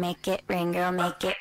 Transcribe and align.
make 0.00 0.24
it 0.32 0.40
rain, 0.48 0.72
girl, 0.72 0.88
make 0.96 1.20
it. 1.28 1.36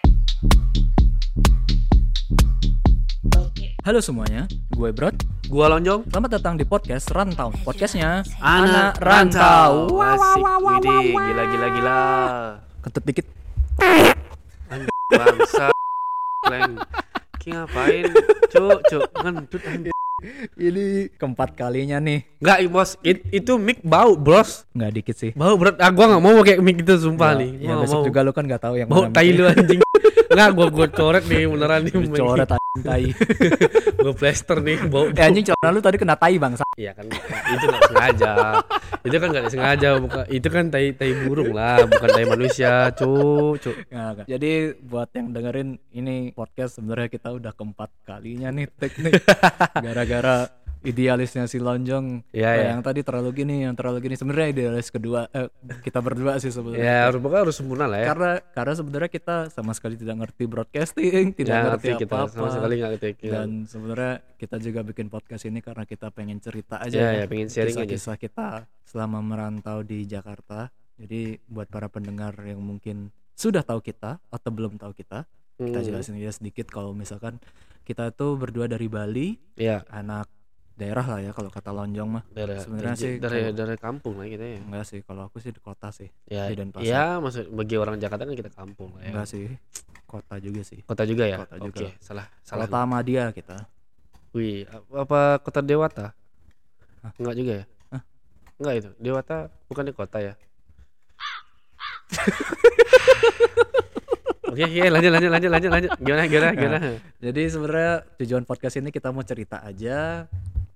Halo 3.87 4.03
semuanya, 4.03 4.51
gue 4.75 4.91
Brot. 4.91 5.15
Gua 5.47 5.71
Lonjong. 5.71 6.11
Selamat 6.11 6.29
datang 6.35 6.59
di 6.59 6.67
podcast 6.67 7.07
Rantau. 7.09 7.55
Podcastnya 7.63 8.21
Anak 8.43 8.99
rantau. 8.99 9.87
Asik. 9.97 10.43
Widih, 10.43 11.15
gila 11.15 11.43
gila 11.47 11.67
gila. 11.73 11.99
Ketut 12.83 13.03
dikit. 13.07 13.25
Bangsa. 15.07 15.71
Leng. 16.51 16.83
Ki 17.39 17.55
ngapain? 17.55 18.11
Cuk, 18.51 18.77
cuk. 18.91 19.07
Ngentut 19.23 19.63
anjing. 19.65 19.98
Ini 20.55 20.85
keempat 21.15 21.55
kalinya 21.55 21.97
nih. 21.97 22.23
Enggak, 22.39 22.57
bos. 22.67 22.89
It- 23.01 23.25
itu 23.29 23.55
mic 23.55 23.79
bau, 23.81 24.13
bros. 24.13 24.67
Nggak 24.71 24.91
dikit 24.93 25.15
sih. 25.15 25.31
Bau 25.33 25.55
berat. 25.55 25.79
Ah, 25.79 25.89
gua 25.89 26.05
enggak 26.07 26.21
mau 26.21 26.33
pakai 26.43 26.55
mic 26.59 26.77
itu 26.79 26.95
sumpah 26.97 27.33
Ya, 27.33 27.39
nih. 27.39 27.51
ya 27.59 27.67
Gua 27.69 27.75
besok 27.83 27.97
mau. 27.97 28.05
juga 28.05 28.19
lu 28.21 28.31
kan 28.31 28.43
nggak 28.43 28.61
tahu 28.61 28.75
yang 28.75 28.87
Bau 28.87 29.07
tai 29.09 29.29
lu 29.31 29.43
anjing. 29.45 29.79
Enggak, 30.29 30.49
gua 30.53 30.67
gua 30.69 30.87
coret 30.87 31.23
nih 31.25 31.43
beneran 31.45 31.79
nih. 31.83 31.93
Coret 32.13 32.49
tai. 32.81 33.11
gua 34.03 34.13
plaster 34.15 34.57
nih 34.63 34.77
bau. 34.87 35.09
Eh 35.11 35.23
anjing 35.23 35.45
coret 35.47 35.71
lu 35.71 35.81
tadi 35.83 35.97
kena 35.99 36.15
tai 36.15 36.35
bangsa. 36.39 36.65
Iya 36.79 36.95
kan 36.95 37.05
itu 37.09 37.65
nggak 37.65 37.83
sengaja. 37.91 38.33
itu 38.99 39.15
kan 39.15 39.27
nggak 39.31 39.47
sengaja 39.51 39.89
bukan 39.99 40.23
itu 40.27 40.47
kan 40.51 40.65
tai 40.67 40.91
tai 40.95 41.11
burung 41.23 41.51
lah, 41.55 41.87
bukan 41.87 42.09
tai 42.11 42.25
manusia, 42.27 42.91
cuk, 42.95 43.59
cuk. 43.63 43.75
Nggak, 43.91 44.09
nggak. 44.15 44.25
Jadi 44.27 44.51
buat 44.83 45.09
yang 45.15 45.27
dengerin 45.31 45.69
ini 45.95 46.31
podcast 46.35 46.79
sebenarnya 46.79 47.09
kita 47.11 47.29
udah 47.35 47.51
keempat 47.55 47.89
kalinya 48.03 48.51
nih 48.51 48.67
teknik. 48.75 49.23
Gara-gara 49.79 50.47
idealisnya 50.81 51.43
si 51.43 51.57
Lonjong 51.57 52.23
Iya, 52.29 52.47
eh, 52.47 52.55
iya. 52.57 52.65
yang 52.71 52.79
tadi 52.79 53.01
terlalu 53.01 53.29
gini, 53.35 53.63
yang 53.63 53.73
terlalu 53.73 53.99
gini. 54.01 54.15
Sebenarnya 54.15 54.47
idealis 54.49 54.87
kedua 54.87 55.27
eh, 55.29 55.51
kita 55.79 55.99
berdua 55.99 56.37
sih 56.37 56.49
sebenarnya. 56.49 56.81
Ya 56.81 56.97
harus 57.05 57.19
pokoknya 57.19 57.43
harus 57.43 57.55
sempurna 57.55 57.85
lah 57.85 57.99
ya. 57.99 58.07
karena 58.07 58.31
karena 58.49 58.73
sebenarnya 58.73 59.09
kita 59.09 59.35
sama 59.49 59.71
sekali 59.71 59.95
tidak 59.95 60.15
ngerti 60.17 60.43
broadcasting, 60.45 61.25
tidak 61.39 61.51
Ya, 61.51 61.61
ngerti 61.67 61.89
kita 61.99 62.15
apa-apa. 62.15 62.31
sama 62.31 62.49
sekali 62.49 62.73
nggak 62.75 62.91
ngerti. 62.93 63.09
Kita. 63.17 63.33
Dan 63.35 63.49
sebenarnya 63.63 64.13
kita 64.35 64.55
juga 64.57 64.79
bikin 64.81 65.07
podcast 65.07 65.43
ini 65.43 65.59
karena 65.59 65.83
kita 65.83 66.07
pengen 66.09 66.39
cerita 66.39 66.79
aja 66.79 66.95
Ya, 66.95 67.09
ya, 67.13 67.25
pengen 67.25 67.47
sharing 67.47 67.75
aja. 67.75 67.83
kisah-kisah 67.85 68.15
kita 68.17 68.47
selama 68.83 69.19
merantau 69.19 69.81
di 69.81 70.03
Jakarta. 70.03 70.71
Jadi 70.95 71.39
buat 71.45 71.67
para 71.67 71.87
pendengar 71.87 72.35
yang 72.41 72.59
mungkin 72.59 73.07
sudah 73.31 73.61
tahu 73.61 73.79
kita 73.79 74.19
atau 74.21 74.49
belum 74.49 74.75
tahu 74.75 74.91
kita, 74.93 75.23
kita 75.55 75.75
Hmm, 75.75 75.85
jelasin 75.85 76.15
aja 76.15 76.31
sedikit 76.33 76.67
kalau 76.67 76.91
misalkan 76.91 77.39
kita 77.83 78.11
tuh 78.11 78.35
berdua 78.35 78.63
dari 78.65 78.85
Bali, 78.85 79.35
Iya, 79.55 79.83
anak 79.87 80.27
daerah 80.79 81.03
lah 81.03 81.19
ya 81.19 81.31
kalau 81.35 81.51
kata 81.51 81.75
Lonjong 81.75 82.09
mah. 82.09 82.23
Sebenarnya 82.31 82.95
sih 82.95 83.19
dari 83.19 83.51
dari 83.51 83.75
kampung 83.75 84.15
lah 84.15 84.31
kita 84.31 84.45
ya. 84.47 84.57
Enggak 84.63 84.85
sih, 84.87 85.03
kalau 85.03 85.27
aku 85.27 85.43
sih 85.43 85.51
di 85.51 85.59
kota 85.59 85.91
sih. 85.91 86.07
Ya, 86.31 86.47
di 86.47 86.55
Denpasar. 86.55 86.87
ya 86.87 87.19
maksud 87.19 87.51
bagi 87.51 87.75
orang 87.75 87.99
Jakarta 87.99 88.23
kan 88.23 88.35
kita 88.39 88.51
kampung 88.55 88.95
lah 88.95 89.03
ya. 89.03 89.11
Enggak 89.11 89.27
sih. 89.27 89.45
Kota 90.07 90.39
juga 90.39 90.61
sih. 90.63 90.79
Kota 90.87 91.03
juga 91.03 91.27
ya? 91.27 91.37
Kota 91.43 91.55
juga. 91.59 91.83
Oke, 91.83 91.99
salah 91.99 92.25
salah. 92.41 92.65
Kota 92.65 92.87
Madia 92.87 93.35
kita. 93.35 93.67
Wih, 94.31 94.63
apa, 94.95 95.43
kota 95.43 95.59
Dewata? 95.59 96.15
Hah? 97.03 97.11
Enggak 97.19 97.35
juga 97.35 97.51
ya? 97.59 97.65
Hah? 97.91 98.01
Enggak 98.57 98.73
itu. 98.79 98.89
Dewata 98.97 99.37
bukan 99.67 99.83
di 99.85 99.93
kota 99.93 100.17
ya? 100.23 100.33
Oke, 104.49 104.65
oke, 104.65 104.81
lanjut 104.89 105.11
lanjut 105.13 105.29
lanjut 105.29 105.51
lanjut 105.53 105.71
lanjut. 105.71 105.91
Gimana 106.01 106.23
gimana 106.25 106.51
gimana? 106.57 106.77
Jadi 107.21 107.41
sebenarnya 107.53 107.93
tujuan 108.17 108.43
podcast 108.49 108.81
ini 108.81 108.89
kita 108.89 109.13
mau 109.13 109.21
cerita 109.21 109.61
aja 109.61 110.25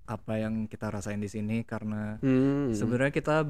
apa 0.05 0.33
yang 0.35 0.65
kita 0.65 0.89
rasain 0.89 1.17
di 1.17 1.27
sini 1.27 1.63
karena 1.63 2.19
Hmm. 2.19 2.69
sebenarnya 2.69 3.11
kita 3.11 3.47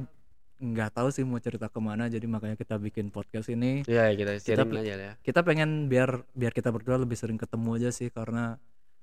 nggak 0.55 0.91
tahu 0.93 1.09
sih 1.09 1.21
mau 1.21 1.37
cerita 1.37 1.65
ke 1.65 1.77
mana 1.77 2.05
jadi 2.05 2.23
makanya 2.23 2.55
kita 2.55 2.77
bikin 2.77 3.09
podcast 3.09 3.49
ini 3.49 3.83
Ya, 3.83 4.07
kita 4.09 4.37
Kita- 4.37 4.63
aja 4.63 4.93
ya. 4.95 5.13
kita 5.19 5.41
pengen 5.41 5.85
biar 5.85 6.23
biar 6.31 6.51
kita 6.51 6.69
berdua 6.69 6.95
lebih 6.95 7.15
sering 7.15 7.35
ketemu 7.35 7.69
aja 7.75 7.89
sih 7.89 8.07
karena 8.07 8.55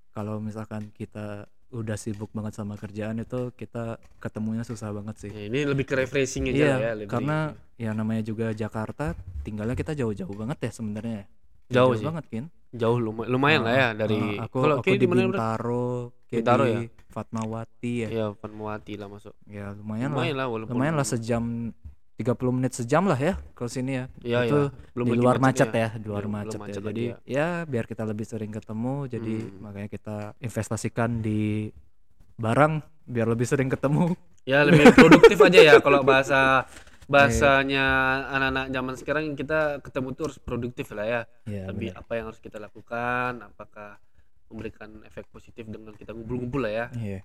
kalau 0.08 0.38
misalkan 0.38 0.88
kita 0.90 1.44
udah 1.70 1.94
sibuk 1.94 2.30
banget 2.30 2.50
sama 2.52 2.75
kerjaan 2.75 3.19
itu 3.19 3.52
kita 3.52 3.94
ketemunya 4.19 4.62
susah 4.62 4.91
banget 4.91 5.16
sih 5.19 5.30
Ya, 5.30 5.46
ini 5.46 5.62
lebih 5.64 5.84
ke 5.84 5.94
refreshing 5.96 6.46
aja 6.46 6.54
iya 6.56 6.66
lah 6.66 6.78
ya. 6.80 6.92
lebih- 6.96 7.12
karena 7.12 7.38
ya 7.76 7.91
namanya 7.92 8.22
juga 8.22 8.50
Jakarta 8.50 9.14
tinggalnya 9.41 9.75
kita 9.75 9.92
jauh-jauh 9.92 10.34
banget 10.36 10.58
ya 10.60 10.70
sebenarnya 10.72 11.22
Jauh 11.69 11.94
sih. 11.94 12.02
banget 12.02 12.25
kan 12.26 12.44
jauh 12.70 12.98
lumayan, 12.98 13.28
lumayan 13.28 13.60
lah 13.62 13.75
ya 13.75 13.88
dari 13.92 14.19
Uh, 14.38 14.46
aku 14.46 14.56
kalau 14.60 14.76
aku 14.78 14.91
di? 14.92 15.06
Bintaro, 15.06 16.14
Bintaro 16.30 16.64
ya? 16.64 16.80
Fatmawati 17.10 17.92
ya. 18.00 18.08
Ya, 18.08 18.26
Fatmawati 18.32 18.94
lah 18.94 19.06
masuk. 19.06 19.34
Ya 19.44 19.74
lumayan, 19.74 20.14
Lumayan 20.14 20.34
lah. 20.34 20.38
lah 20.38 20.46
walaupun 20.48 20.72
Lumayan 20.72 20.94
lah 20.94 21.04
sejam 21.04 21.74
30 22.14 22.30
menit 22.52 22.72
sejam 22.72 23.02
lah 23.02 23.16
ya 23.16 23.34
ke 23.50 23.64
sini 23.66 23.92
ya. 23.96 24.04
Iya, 24.20 24.38
itu 24.44 24.60
iya. 24.62 24.92
Belum 24.92 25.06
di 25.06 25.16
luar 25.16 25.36
macet 25.36 25.66
macetnya. 25.66 25.80
ya, 25.82 25.90
di 25.96 26.06
luar 26.06 26.22
Belum- 26.22 26.34
macet, 26.36 26.52
belum 26.52 26.62
macet 26.62 26.76
ya. 26.76 26.86
Jadi 26.86 27.04
ya. 27.04 27.16
ya 27.26 27.46
biar 27.64 27.84
kita 27.84 28.02
lebih 28.04 28.24
sering 28.24 28.50
ketemu 28.50 28.94
jadi 29.06 29.34
Hmm. 29.40 29.58
makanya 29.58 29.88
kita 29.88 30.16
investasikan 30.38 31.10
di 31.19 31.72
barang 32.36 32.72
biar 33.04 33.26
lebih 33.26 33.44
sering 33.44 33.69
ketemu. 33.69 34.14
Ya 34.44 34.62
lebih 34.62 34.88
produktif 34.92 35.36
aja 35.38 35.60
ya 35.60 35.74
kalau 35.78 36.00
bahasa 36.02 36.64
bahasanya 37.10 37.84
anak-anak 38.30 38.66
zaman 38.70 38.94
sekarang 38.94 39.24
kita 39.34 39.82
ketemu 39.82 40.08
tuh 40.12 40.24
harus 40.30 40.38
produktif 40.38 40.86
lah 40.92 41.04
ya. 41.04 41.20
Iya, 41.44 41.66
lebih 41.69 41.90
benar. 41.90 42.00
apa 42.00 42.12
yang 42.14 42.24
harus 42.28 42.38
kita 42.38 42.56
lakukan, 42.56 43.30
apakah 43.42 43.98
memberikan 44.50 44.91
efek 45.06 45.31
positif 45.31 45.65
dengan 45.71 45.94
kita 45.94 46.11
ngumpul-ngumpul 46.11 46.66
lah 46.66 46.72
ya. 46.75 46.87
Iya. 46.99 47.21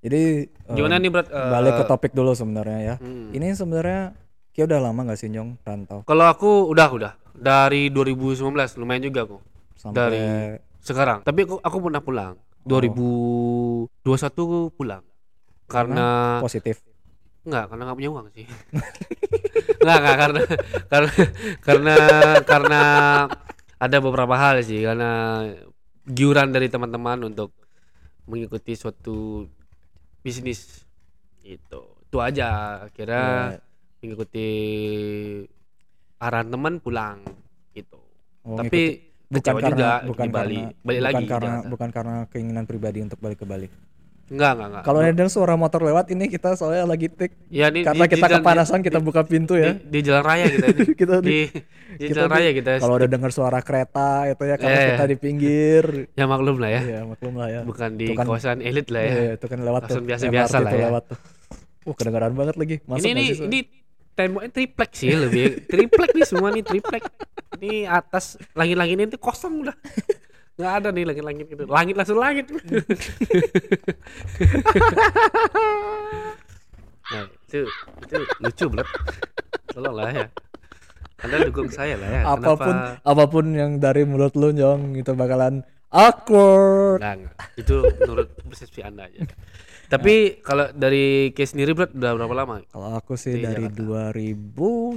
Jadi 0.00 0.22
eh, 0.50 0.74
Gimana 0.74 0.98
nih 0.98 1.10
berat? 1.12 1.28
balik 1.30 1.72
ke 1.78 1.84
topik 1.86 2.12
dulu 2.12 2.34
sebenarnya 2.34 2.78
ya. 2.82 2.94
Hmm. 2.98 3.30
Ini 3.30 3.54
sebenarnya 3.54 4.18
Kia 4.50 4.66
udah 4.66 4.80
lama 4.82 5.00
gak 5.06 5.20
sih 5.20 5.30
Nyong 5.30 5.62
rantau? 5.62 6.02
Kalau 6.02 6.26
aku 6.26 6.66
udah 6.66 6.88
udah 6.90 7.12
dari 7.38 7.88
2019 7.94 8.50
lumayan 8.82 9.02
juga 9.06 9.20
aku 9.28 9.38
Sampai 9.78 9.96
dari 9.96 10.22
sekarang. 10.82 11.22
Tapi 11.22 11.46
aku 11.46 11.56
aku 11.62 11.76
pernah 11.78 12.02
pulang. 12.02 12.34
Oh. 12.66 12.80
2021 14.02 14.74
pulang. 14.76 15.04
Karena 15.70 16.40
positif. 16.42 16.82
Enggak, 17.46 17.72
karena 17.72 17.82
nggak 17.88 17.96
punya 17.96 18.10
uang 18.12 18.26
sih. 18.36 18.44
Enggak, 19.80 19.96
enggak 19.96 20.16
karena 20.20 20.40
karena 20.92 21.12
karena 21.64 21.94
karena 22.44 22.82
ada 23.80 23.96
beberapa 24.04 24.36
hal 24.36 24.60
sih 24.60 24.84
karena 24.84 25.40
giuran 26.10 26.50
dari 26.50 26.66
teman-teman 26.66 27.26
untuk 27.26 27.54
mengikuti 28.26 28.74
suatu 28.74 29.46
bisnis 30.20 30.84
itu. 31.42 31.82
Itu 32.06 32.18
aja 32.18 32.82
akhirnya 32.86 33.24
Ya. 33.56 33.60
mengikuti 34.02 34.48
arahan 36.18 36.48
teman 36.50 36.74
pulang 36.78 37.22
gitu. 37.72 37.98
Oh, 38.44 38.56
Tapi 38.58 39.08
bukan 39.30 39.40
kecewa 39.40 39.58
karena 39.60 39.70
juga 39.70 39.90
bukan 40.04 40.26
di 40.26 40.30
Bali. 40.30 40.60
karena 40.60 40.80
Balik 40.82 41.00
bukan 41.00 41.06
lagi 41.06 41.24
karena 41.26 41.54
bukan 41.64 41.88
karena 41.90 42.16
keinginan 42.28 42.64
pribadi 42.66 42.98
untuk 43.00 43.18
balik 43.22 43.38
ke 43.40 43.46
Bali. 43.46 43.68
Enggak, 44.30 44.50
enggak, 44.54 44.68
enggak. 44.70 44.82
Kalau 44.84 44.98
ada 45.02 45.24
suara 45.26 45.54
motor 45.54 45.80
lewat 45.82 46.06
ini 46.08 46.24
kita 46.26 46.54
soalnya 46.54 46.86
lagi 46.86 47.10
tik 47.10 47.34
ya, 47.48 47.66
di, 47.66 47.82
karena 47.82 48.06
di- 48.06 48.12
kita 48.12 48.26
di 48.26 48.34
kepanasan 48.36 48.78
di- 48.78 48.86
kita 48.86 48.98
buka 48.98 49.20
pintu 49.22 49.54
ya. 49.54 49.74
di, 49.74 49.90
di 49.90 49.98
jalan 50.00 50.22
raya 50.22 50.46
kita 50.46 50.66
ini. 50.70 50.82
Kita 51.00 51.14
di, 51.18 51.38
di- 51.50 51.50
di 51.98 52.06
jalan 52.08 52.30
raya 52.30 52.50
kita 52.52 52.70
Kalau 52.78 52.94
udah 52.94 53.08
dengar 53.08 53.30
suara 53.30 53.58
kereta 53.58 54.08
itu 54.24 54.38
ya 54.40 54.54
karena 54.54 54.78
Eh. 54.78 54.88
kita 54.92 55.04
di 55.04 55.16
pinggir. 55.16 55.84
ya 56.12 56.24
maklum 56.24 56.56
lah 56.56 56.70
ya 56.70 56.80
ya 56.80 57.00
maklum 57.04 57.34
lah 57.34 57.48
ya. 57.50 57.60
bukan 57.62 57.90
di 57.92 58.06
kan- 58.12 58.22
kawasan 58.24 58.62
elit 58.62 58.86
lah 58.88 59.02
ya 59.02 59.10
Iya, 59.10 59.32
itu 59.34 59.46
kan 59.46 59.58
lewat 59.60 59.80
tuh. 59.88 59.98
biasa-biasa 60.00 60.56
lah 60.58 60.70
ya. 60.70 60.86
lewat 60.88 61.04
tuh. 61.10 61.18
Wah, 61.82 61.94
kedengaran 61.94 62.32
banget 62.32 62.54
lagi. 62.54 62.76
Masuk 62.84 63.02
ini 63.04 63.24
Sob? 63.32 63.44
ini 63.46 63.58
temboknya 64.12 64.50
triplek 64.52 64.90
sih 64.92 65.10
lebih 65.10 65.64
triplek 65.66 66.10
nih 66.12 66.22
semua 66.24 66.48
nih 66.50 66.60
triplek 66.60 67.02
ini 67.56 67.82
atas 67.82 68.36
langit-langit 68.52 68.94
ini 68.94 69.08
tuh 69.08 69.18
kosong 69.18 69.64
udah 69.64 69.74
nggak 70.60 70.74
ada 70.78 70.88
nih 70.92 71.04
langit-langit 71.08 71.46
gitu 71.48 71.64
langit 71.64 71.94
langsung 71.96 72.20
langit 72.20 72.46
nah 77.10 77.24
itu 77.48 77.66
itu 78.06 78.16
lucu 78.38 78.64
banget 78.70 78.86
tolong 79.72 79.94
lah 79.96 80.12
ya 80.12 80.26
anda 81.20 81.36
dukung 81.42 81.68
saya 81.68 81.96
lah 81.98 82.08
ya 82.08 82.20
apa 82.28 82.52
pun 82.54 82.74
Kenapa- 82.76 83.00
apa 83.02 83.24
pun 83.26 83.44
yang 83.52 83.70
dari 83.76 84.04
mulut 84.04 84.36
lu 84.36 84.52
Jong 84.52 84.94
itu 84.96 85.12
bakalan 85.12 85.60
awkward. 85.90 87.02
Enggak. 87.02 87.34
Itu 87.58 87.82
menurut 87.82 88.30
persepsi 88.46 88.80
Anda 88.80 89.10
aja. 89.10 89.26
Tapi 89.90 90.38
kalau 90.38 90.70
dari 90.70 91.34
case 91.34 91.50
sendiri 91.50 91.74
berat 91.74 91.90
udah 91.90 92.14
berapa 92.14 92.30
lama? 92.30 92.62
Kalau 92.70 92.94
aku 92.94 93.18
sih 93.18 93.42
Di 93.42 93.42
dari 93.42 93.66
Jakarta. 93.66 94.06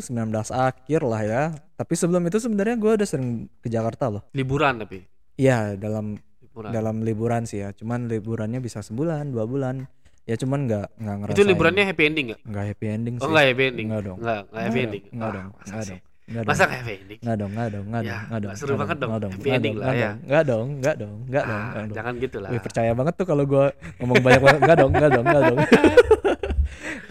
2019 0.05 0.53
akhir 0.53 1.01
lah 1.01 1.21
ya. 1.25 1.43
Tapi 1.73 1.93
sebelum 1.97 2.21
itu 2.29 2.37
sebenarnya 2.37 2.77
gue 2.77 2.91
udah 2.93 3.07
sering 3.09 3.49
ke 3.57 3.73
Jakarta 3.73 4.13
loh. 4.13 4.21
Liburan 4.37 4.85
tapi. 4.85 5.01
Iya 5.35 5.73
dalam 5.75 6.17
Liburan. 6.39 6.69
dalam 6.69 6.95
liburan 7.01 7.43
sih 7.43 7.59
ya. 7.59 7.73
Cuman 7.73 8.05
liburannya 8.05 8.59
bisa 8.59 8.79
sebulan 8.79 9.29
dua 9.29 9.43
bulan. 9.43 9.89
Ya 10.23 10.37
cuman 10.37 10.65
nggak 10.65 10.87
nggak 10.95 11.15
ngerasain. 11.19 11.35
Itu 11.35 11.43
liburannya 11.43 11.83
happy 11.83 12.03
ending 12.05 12.25
enggak? 12.29 12.41
nggak 12.45 12.65
happy 12.69 12.85
ending 12.87 13.15
sih. 13.17 13.23
Oh, 13.23 13.29
enggak 13.29 13.45
happy 13.49 13.63
ending. 13.65 13.85
Enggak 13.89 14.03
dong. 14.03 14.17
Enggak, 14.17 14.41
enggak 14.45 14.63
happy 14.63 14.69
Nggak 14.71 14.85
ending. 14.85 15.03
dong, 15.03 15.13
nggak 15.13 15.27
Ah, 15.27 15.33
dong, 15.33 15.49
nggak 15.67 15.83
dong. 15.83 16.01
Nggak 16.23 16.43
Masa 16.47 16.55
dong. 16.55 16.63
nggak 16.63 16.79
happy 16.79 16.93
ending? 16.95 17.19
Nggak 17.19 17.35
dong, 17.35 17.51
nggak 17.51 17.67
dong, 17.67 17.85
nggak 17.85 17.99
Ya, 17.99 18.07
dong, 18.07 18.21
nggak 18.23 18.39
dong. 18.39 18.47
nggak 18.47 18.55
seru 18.55 18.69
nggak 18.69 18.79
banget 18.79 18.97
dong. 18.97 19.09
nggak 19.11 19.19
Happy 19.27 19.41
nggak 19.43 19.57
ending 19.59 19.73
dong, 19.73 19.81
lah 19.81 19.85
nggak 19.85 19.99
ya. 19.99 20.07
dong, 20.07 20.19
Nggak 20.23 20.43
dong, 20.43 20.67
nggak 20.79 20.95
dong, 20.95 21.15
nggak 21.27 21.43
dong, 21.43 21.59
Ah, 21.59 21.67
nggak 21.67 21.83
dong. 21.83 21.91
jangan 21.91 22.13
gitu 22.15 22.37
lah. 22.39 22.49
Wih, 22.53 22.61
percaya 22.61 22.91
banget 22.93 23.13
tuh 23.17 23.25
kalau 23.25 23.43
gua 23.43 23.65
ngomong 23.99 24.19
banyak 24.21 24.41
banget. 24.41 24.59
Nggak 24.63 24.77
dong, 24.79 24.91
nggak 24.93 25.09
dong, 25.11 25.25
nggak 25.25 25.43
dong. 25.43 25.59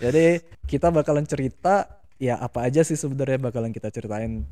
Jadi 0.01 0.25
kita 0.65 0.89
bakalan 0.89 1.25
cerita 1.25 1.75
ya 2.23 2.39
apa 2.39 2.63
aja 2.63 2.87
sih 2.87 2.95
sebenarnya 2.95 3.43
bakalan 3.43 3.75
kita 3.75 3.91
ceritain 3.91 4.47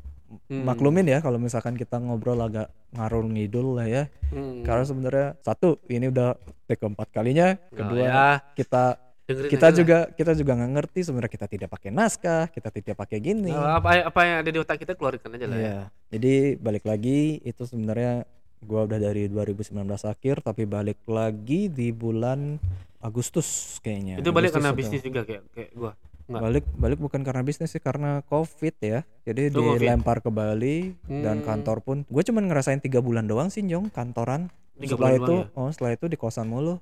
Hmm. 0.47 0.63
maklumin 0.63 1.03
ya 1.03 1.19
kalau 1.19 1.35
misalkan 1.35 1.75
kita 1.75 1.99
ngobrol 1.99 2.39
agak 2.39 2.71
ngarur 2.91 3.27
ngidul 3.27 3.75
lah 3.75 3.83
ya 3.83 4.03
Hmm. 4.31 4.63
karena 4.63 4.83
sebenarnya 4.83 5.27
satu 5.39 5.75
ini 5.87 6.07
udah 6.07 6.39
take 6.65 6.79
keempat 6.79 7.11
kalinya 7.11 7.59
Nah, 7.67 7.75
kedua 7.75 7.99
ya, 8.01 8.27
kita 8.55 8.83
dengerin 9.27 9.51
kita 9.51 9.59
aja 9.61 9.67
lah. 9.67 9.75
juga 9.75 9.97
kita 10.09 10.31
juga 10.33 10.51
nggak 10.55 10.71
ngerti 10.71 10.99
sebenarnya 11.03 11.31
kita 11.31 11.47
tidak 11.47 11.69
pakai 11.69 11.89
naskah 11.91 12.47
kita 12.47 12.69
tidak 12.71 12.95
pakai 12.95 13.19
gini 13.19 13.51
Nah, 13.51 13.75
apa 13.75 14.07
apa 14.07 14.19
yang 14.23 14.37
ada 14.39 14.49
di 14.49 14.59
otak 14.59 14.79
kita 14.79 14.95
keluarkan 14.95 15.35
aja 15.35 15.45
lah 15.47 15.51
ya. 15.51 15.59
Iya. 15.59 15.77
Jadi 16.09 16.33
balik 16.57 16.85
lagi 16.85 17.19
itu 17.41 17.61
sebenarnya 17.61 18.23
gua 18.61 18.87
udah 18.87 18.99
dari 19.01 19.27
2019 19.27 19.67
akhir 20.05 20.35
tapi 20.39 20.63
balik 20.63 21.03
lagi 21.03 21.67
di 21.67 21.91
bulan 21.91 22.55
Agustus 22.99 23.79
kayaknya. 23.79 24.15
Itu 24.15 24.31
balik 24.31 24.51
Agustus 24.51 24.63
karena 24.63 24.71
bisnis 24.71 25.01
juga 25.01 25.21
kayak 25.23 25.43
kayak 25.51 25.71
gua. 25.73 25.91
Enggak. 26.23 26.41
Balik 26.41 26.65
balik 26.73 26.99
bukan 26.99 27.21
karena 27.21 27.41
bisnis 27.41 27.69
sih 27.69 27.79
karena 27.79 28.21
Covid 28.23 28.75
ya. 28.77 28.99
Jadi 29.21 29.49
Oh, 29.51 29.71
Covid. 29.71 29.79
dilempar 29.79 30.19
ke 30.19 30.29
Bali 30.29 30.93
dan 31.03 31.39
Hmm. 31.39 31.45
kantor 31.45 31.77
pun 31.79 31.97
gue 32.03 32.23
cuman 32.23 32.43
ngerasain 32.45 32.79
tiga 32.79 32.99
bulan 32.99 33.23
doang 33.23 33.47
sih 33.47 33.61
Jong 33.61 33.89
kantoran. 33.89 34.49
Tiga 34.73 34.95
setelah 34.95 35.11
itu 35.15 35.35
ya? 35.39 35.53
oh 35.53 35.69
setelah 35.69 35.91
itu 35.91 36.05
di 36.05 36.15
kosan 36.15 36.47
mulu. 36.47 36.81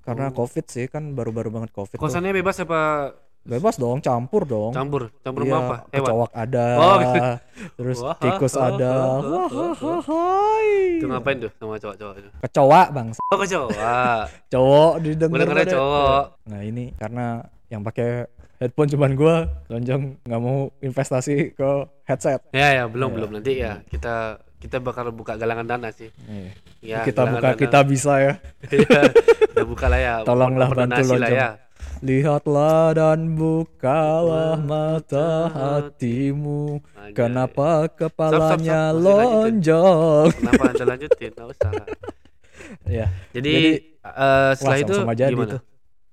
Karena 0.00 0.28
Oh. 0.28 0.34
Covid 0.36 0.66
sih 0.66 0.86
kan 0.86 1.12
baru-baru 1.12 1.48
banget 1.50 1.70
Covid. 1.70 1.94
tuh. 1.94 2.02
Kosannya 2.02 2.32
bebas 2.32 2.58
apa 2.58 3.12
Bebas 3.42 3.74
dong, 3.74 3.98
campur 3.98 4.46
dong. 4.46 4.70
campur? 4.70 5.10
Campur 5.18 5.42
sama 5.42 5.58
apa? 5.60 5.76
Hewan. 5.90 6.06
kecoak 6.06 6.30
ada, 6.32 6.66
Oh. 6.78 6.98
terus 7.76 7.98
Wah, 7.98 8.14
tikus 8.14 8.54
ha, 8.54 8.70
ada, 8.70 8.92
ha, 8.94 9.18
wah, 9.18 9.48
ha, 9.50 9.66
ha. 9.66 9.66
ha, 9.74 9.92
hai. 9.98 10.70
Itu 10.94 11.06
ngapain 11.10 11.42
tuh 11.42 11.50
sama 11.52 11.74
cowok-cowok 11.74 12.14
itu? 12.16 12.30
Kecoak 12.38 12.88
bang, 12.94 13.08
Oh, 13.34 13.38
kecoak. 13.42 13.70
cowok 14.46 14.92
didengar. 15.02 15.66
Cowok. 15.66 16.24
Nah 16.46 16.60
ini 16.62 16.94
karena 16.94 17.42
yang 17.66 17.82
pakai 17.82 18.30
headphone 18.62 18.86
cuman 18.88 19.12
gua, 19.12 19.36
lonjong 19.66 20.02
nggak 20.22 20.40
mau 20.40 20.70
investasi 20.78 21.50
ke 21.50 21.70
headset. 22.04 22.38
Ya 22.50 22.70
ya, 22.72 22.84
belum 22.86 23.10
Iya. 23.10 23.16
belum 23.18 23.30
nanti 23.32 23.52
ya. 23.58 23.72
Kita 23.84 24.14
kita 24.56 24.78
bakal 24.78 25.10
buka 25.10 25.34
galangan 25.34 25.66
dana 25.66 25.90
sih. 25.90 26.06
Nih, 26.22 26.54
Ya, 26.80 27.02
kita 27.02 27.26
buka, 27.26 27.48
dana. 27.48 27.58
kita 27.58 27.78
bisa 27.82 28.12
ya. 28.16 28.32
Kita 28.62 29.62
buka 29.64 29.86
lah 29.86 29.98
ya. 29.98 30.14
Tolonglah 30.28 30.70
bantu 30.70 31.02
donasi 31.02 31.10
lah 31.10 31.18
lonjong. 31.18 31.34
ya. 31.34 31.50
Lihatlah 32.00 32.86
dan 32.92 33.18
bukalah 33.32 34.54
mata 34.56 35.28
hatimu. 35.48 36.78
Anjay. 36.92 37.10
Kenapa 37.12 37.68
kepalanya 37.88 38.54
Stop, 38.88 38.98
stop, 38.98 39.02
stop. 39.02 39.02
Lonjong? 39.02 40.28
Kenapa 40.32 40.62
anda 40.68 40.84
lanjutin? 40.86 41.30
Nggak 41.32 41.48
usah. 41.50 41.72
Ya. 42.88 43.06
Jadi, 43.30 43.52
Jadi- 43.52 43.78
eh, 44.00 44.50
setelah 44.56 44.72
Wah, 44.72 44.80
itu 44.80 44.94
sama-sama 44.96 45.12
jadi 45.14 45.34
gimana? 45.34 45.52
tuh. 45.52 45.60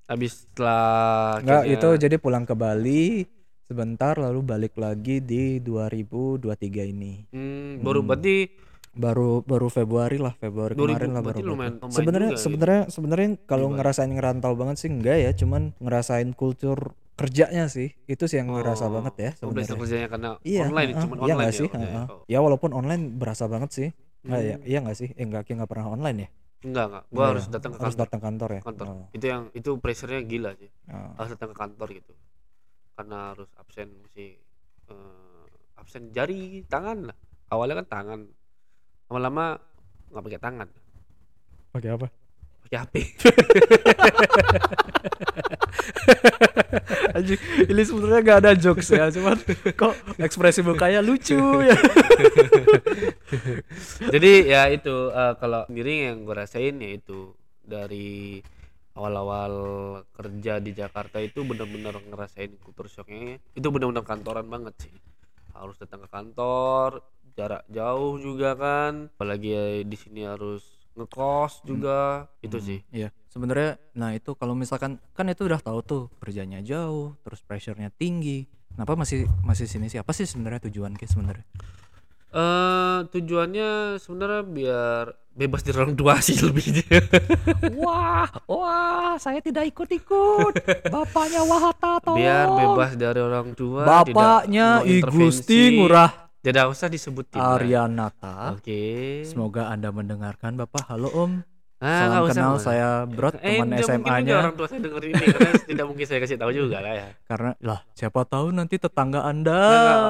Habis 0.10 0.32
setelah 0.44 1.38
Enggak, 1.38 1.62
akhirnya- 1.64 1.78
itu 1.78 1.90
jadi 2.02 2.16
pulang 2.18 2.44
ke 2.44 2.52
Bali 2.52 3.30
sebentar 3.64 4.18
lalu 4.18 4.42
balik 4.42 4.74
lagi 4.76 5.22
di 5.22 5.62
2023 5.62 6.82
ini. 6.84 7.30
Hmm, 7.30 7.80
baru 7.80 8.02
Hmm. 8.02 8.10
berarti 8.10 8.38
Baru 8.90 9.46
baru 9.46 9.70
Februari 9.70 10.18
lah, 10.18 10.34
Februari 10.34 10.74
2000 10.74 10.98
kemarin 10.98 11.10
lah 11.14 11.22
baru. 11.24 11.40
lumayan 11.46 11.74
Sebenarnya 11.88 12.30
juga 12.32 12.36
gitu. 12.36 12.44
sebenarnya 12.44 12.82
sebenarnya 12.90 13.30
kalau 13.46 13.68
ngerasain 13.70 14.10
ngerantau 14.10 14.54
banget 14.58 14.76
sih 14.76 14.90
enggak 14.90 15.18
ya, 15.20 15.32
cuman 15.32 15.78
ngerasain 15.78 16.34
kultur 16.34 16.98
kerjanya 17.14 17.70
sih. 17.70 17.94
Itu 18.04 18.26
sih 18.26 18.42
yang 18.42 18.50
ngerasa 18.50 18.90
Oh, 18.90 18.92
banget 18.92 19.14
ya 19.16 19.30
oh, 19.38 19.54
sebenarnya. 19.54 19.78
kerjanya 19.78 20.08
karena 20.10 20.30
Iya, 20.42 20.62
online 20.66 20.90
heeh, 20.90 21.04
cuma 21.06 21.14
iya 21.16 21.22
online 21.30 21.46
ya. 21.46 21.54
sih? 21.54 21.68
ya. 21.70 21.78
heeh. 21.78 22.06
Oh. 22.10 22.22
Ya 22.26 22.40
walaupun 22.42 22.72
online 22.74 23.04
berasa 23.14 23.46
banget 23.46 23.70
sih. 23.70 23.88
Ya, 24.22 24.36
Hmm. 24.58 24.66
iya 24.66 24.78
nggak 24.82 24.98
sih? 24.98 25.10
Eh 25.14 25.24
enggak, 25.24 25.46
kayak 25.46 25.64
nggak 25.64 25.70
pernah 25.70 25.88
online 25.88 26.18
ya? 26.18 26.30
Enggak 26.60 26.86
enggak, 26.92 27.04
gua 27.08 27.26
harus 27.32 27.46
ya? 27.48 27.52
datang 27.56 27.72
ke 27.72 27.80
Harus 27.80 27.96
kantor. 27.96 28.04
datang 28.04 28.22
kantor 28.22 28.50
ya. 28.52 28.62
kantor. 28.68 28.86
Oh, 28.92 29.06
Itu 29.16 29.26
yang 29.32 29.44
itu 29.56 29.70
pressure-nya 29.80 30.22
gila 30.28 30.52
sih. 30.60 30.70
oh. 30.92 31.12
Harus 31.16 31.32
datang 31.36 31.50
ke 31.52 31.58
kantor 31.58 31.88
gitu. 31.96 32.14
Karena 33.00 33.18
harus 33.32 33.48
absen 33.56 33.88
mesti 34.04 34.26
eh, 34.92 35.44
absen 35.80 36.12
jari 36.12 36.68
tangan 36.68 37.08
lah. 37.08 37.18
Awalnya 37.50 37.80
kan 37.84 37.88
tangan. 37.88 38.20
Lama-lama 39.08 39.58
nggak 40.12 40.24
pakai 40.26 40.42
tangan, 40.42 40.68
Pakai 41.70 41.90
apa? 41.94 42.08
Pakai 42.70 42.86
HP. 42.86 42.96
Anjing, 47.18 47.42
ini 47.66 47.82
sebenarnya 47.82 48.22
gak 48.22 48.40
ada 48.46 48.54
jokes 48.54 48.94
ya, 48.94 49.10
cuman 49.10 49.42
kok 49.74 49.98
ekspresi 50.22 50.62
mukanya 50.62 51.02
lucu 51.02 51.66
ya. 51.66 51.74
Jadi 54.14 54.32
ya 54.46 54.70
itu 54.70 55.10
eh, 55.10 55.34
kalau 55.42 55.66
sendiri 55.66 56.14
yang 56.14 56.22
gue 56.30 56.36
rasain 56.38 56.78
ya 56.78 56.90
itu 56.94 57.34
dari 57.66 58.38
awal-awal 58.94 59.54
kerja 60.14 60.62
di 60.62 60.78
Jakarta 60.78 61.18
itu 61.18 61.42
benar-benar 61.42 61.98
ngerasain 62.06 62.54
kultur 62.62 62.86
shocknya 62.90 63.40
itu 63.56 63.68
benar-benar 63.72 64.04
kantoran 64.04 64.44
banget 64.50 64.76
sih 64.90 64.94
harus 65.56 65.78
datang 65.80 66.04
ke 66.04 66.10
kantor 66.12 67.00
jarak 67.38 67.64
jauh 67.72 68.20
juga 68.20 68.58
kan 68.60 69.08
apalagi 69.16 69.56
ya 69.56 69.64
di 69.88 69.96
sini 69.96 70.28
harus 70.28 70.79
ngekos 71.00 71.64
juga 71.64 72.28
itu 72.44 72.58
sih 72.60 72.80
Iya, 72.92 73.16
sebenarnya 73.32 73.80
nah 73.96 74.12
itu 74.12 74.36
kalau 74.36 74.52
misalkan 74.54 75.00
kan 75.16 75.26
itu 75.32 75.48
udah 75.48 75.64
tahu 75.64 75.80
tuh 75.82 76.04
kerjanya 76.20 76.60
jauh, 76.60 77.16
terus 77.24 77.40
pressure-nya 77.40 77.88
tinggi. 77.96 78.44
Kenapa 78.76 79.00
masih 79.00 79.28
masih 79.44 79.66
sini 79.66 79.88
sih? 79.88 80.00
Apa 80.00 80.12
sih 80.12 80.28
sebenarnya 80.28 80.68
tujuan 80.68 80.96
ke 81.00 81.08
sebenarnya? 81.08 81.48
eh 82.30 82.98
tujuannya 83.10 83.98
sebenarnya 83.98 84.46
biar 84.46 85.04
bebas 85.34 85.66
dari 85.66 85.82
orang 85.82 85.98
tua 85.98 86.22
sih 86.22 86.38
lebihnya 86.46 86.86
wah, 87.74 88.30
wah, 88.46 89.18
saya 89.18 89.42
tidak 89.42 89.74
ikut-ikut. 89.74 90.54
Bapaknya 90.94 91.42
Wahata 91.42 91.98
tolong. 92.06 92.22
biar 92.22 92.48
bebas 92.54 92.92
dari 93.02 93.18
orang 93.18 93.58
tua 93.58 93.82
Bapaknya 93.82 94.86
tidak 94.86 94.94
I 94.94 95.02
mau 95.02 95.10
Gusti 95.26 95.58
intervensi. 95.58 95.78
Ngurah 95.82 96.29
tidak 96.40 96.72
usah 96.72 96.88
disebutin. 96.88 97.40
Arianata. 97.40 98.56
oke 98.56 98.82
Semoga 99.28 99.68
Anda 99.68 99.92
mendengarkan 99.92 100.56
Bapak. 100.56 100.88
Halo 100.88 101.12
Om. 101.12 101.59
Ah, 101.80 102.12
Salam 102.12 102.28
kenal 102.28 102.54
usah. 102.54 102.64
saya 102.66 102.88
Brot, 103.06 103.40
Eh, 103.40 103.56
teman 103.56 103.72
SMA-nya. 103.74 104.36
orang 104.38 104.52
tua 104.54 104.68
saya 104.68 104.84
denger 104.84 105.00
ini 105.02 105.16
karena 105.26 105.52
tidak 105.72 105.86
mungkin 105.88 106.04
saya 106.04 106.20
kasih 106.20 106.36
tahu 106.36 106.52
juga 106.52 106.78
lah 106.78 106.92
ya. 106.94 107.08
Karena 107.24 107.52
lah, 107.58 107.80
siapa 107.94 108.20
tahu 108.24 108.52
nanti 108.52 108.76
tetangga 108.76 109.24
Anda 109.24 109.56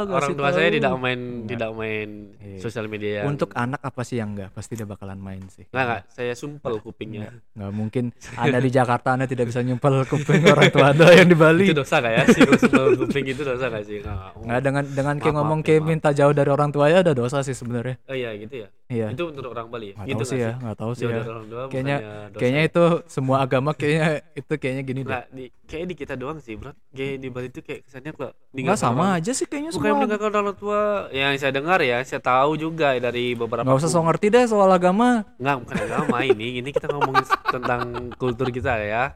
nggak, 0.02 0.10
orang 0.10 0.32
tua 0.34 0.50
saya 0.50 0.66
tahu. 0.66 0.76
tidak 0.76 0.94
main 0.96 1.20
Nggak. 1.22 1.46
tidak 1.48 1.70
main 1.72 2.10
Iya. 2.36 2.58
sosial 2.58 2.86
media. 2.88 3.10
yang- 3.22 3.30
Untuk 3.30 3.54
anak 3.54 3.82
apa 3.82 4.02
sih 4.02 4.18
yang 4.18 4.34
enggak? 4.34 4.50
Pasti 4.52 4.74
dia 4.74 4.84
bakalan 4.84 5.18
main 5.18 5.46
sih. 5.48 5.70
nggak 5.70 5.84
nggak, 5.84 6.02
saya 6.10 6.34
sumpel 6.34 6.74
kupingnya. 6.80 7.38
Nggak 7.54 7.72
mungkin 7.72 8.04
Anda 8.42 8.58
di 8.58 8.70
Jakarta 8.70 9.14
Anda 9.14 9.26
tidak 9.26 9.46
bisa 9.46 9.62
nyumpel 9.62 9.94
kuping 10.04 10.42
orang 10.44 10.70
tua 10.70 10.90
Anda 10.90 11.06
yang 11.14 11.30
di 11.30 11.38
Bali. 11.38 11.66
Itu 11.66 11.78
dosa 11.78 12.02
nggak 12.02 12.14
ya 12.16 12.24
sih 12.28 12.42
kalau 12.42 12.58
sumpel 12.58 12.86
kuping 13.00 13.26
itu 13.28 13.42
dosa 13.44 13.70
nggak 13.70 13.84
sih? 13.84 14.02
Nggak. 14.02 14.42
Nggak 14.42 14.62
dengan 14.64 14.84
dengan 14.90 15.16
kayak 15.18 15.36
ngomong 15.36 15.60
maaf, 15.60 15.68
kayak 15.68 15.82
maaf. 15.82 15.90
minta 15.92 16.10
jauh 16.12 16.34
dari 16.34 16.50
orang 16.50 16.70
tua 16.70 16.90
ya 16.90 17.06
udah 17.06 17.14
dosa 17.14 17.40
sih 17.40 17.54
sebenarnya. 17.54 18.02
Oh 18.06 18.16
iya 18.16 18.34
gitu 18.34 18.66
ya. 18.66 18.70
Iya. 18.90 19.14
Itu 19.14 19.30
menurut 19.30 19.54
orang 19.54 19.70
Bali 19.70 19.94
ya. 19.94 20.02
Nggak 20.02 20.08
gitu 20.10 20.18
tahu 20.18 20.32
sih 20.34 20.40
ya, 20.42 20.52
nggak 20.58 20.78
tahu 20.82 20.92
sih 20.98 21.06
ya. 21.06 21.22
orang 21.22 21.46
Kayaknya 21.70 21.98
kayaknya 22.34 22.62
ya? 22.66 22.70
itu 22.74 22.84
semua 23.06 23.38
agama 23.46 23.70
kayaknya 23.78 24.26
itu 24.34 24.54
kayaknya 24.58 24.84
gini 24.84 25.00
deh. 25.06 25.10
nggak 25.14 25.26
di 25.30 25.46
kayak 25.70 25.86
di 25.86 25.94
kita 25.94 26.14
doang 26.18 26.42
sih, 26.42 26.58
bro. 26.58 26.74
Kayak 26.90 27.16
di 27.22 27.28
Bali 27.30 27.48
itu 27.54 27.62
kayak 27.62 27.86
kesannya 27.86 28.12
kok 28.18 28.34
Nggak 28.50 28.80
sama 28.82 29.22
aja 29.22 29.32
sih 29.38 29.46
kayaknya 29.46 29.78
Bukan 29.78 29.86
semua. 29.86 29.98
meninggalkan 30.02 30.34
orang 30.42 30.58
tua 30.58 30.82
yang 31.14 31.38
saya 31.38 31.54
dengar 31.54 31.78
ya, 31.86 32.02
saya 32.02 32.18
tahu 32.18 32.58
juga 32.58 32.98
dari 32.98 33.38
beberapa 33.38 33.62
Nggak 33.62 33.78
usah 33.78 33.94
so 33.94 34.02
ngerti 34.02 34.28
deh 34.34 34.44
soal 34.50 34.74
agama. 34.74 35.22
Enggak, 35.38 35.56
bukan 35.70 35.78
agama 35.86 36.18
ini. 36.26 36.48
Ini 36.58 36.70
kita 36.74 36.90
ngomongin 36.90 37.26
tentang 37.46 37.82
kultur 38.18 38.50
kita 38.50 38.74
ya. 38.82 39.14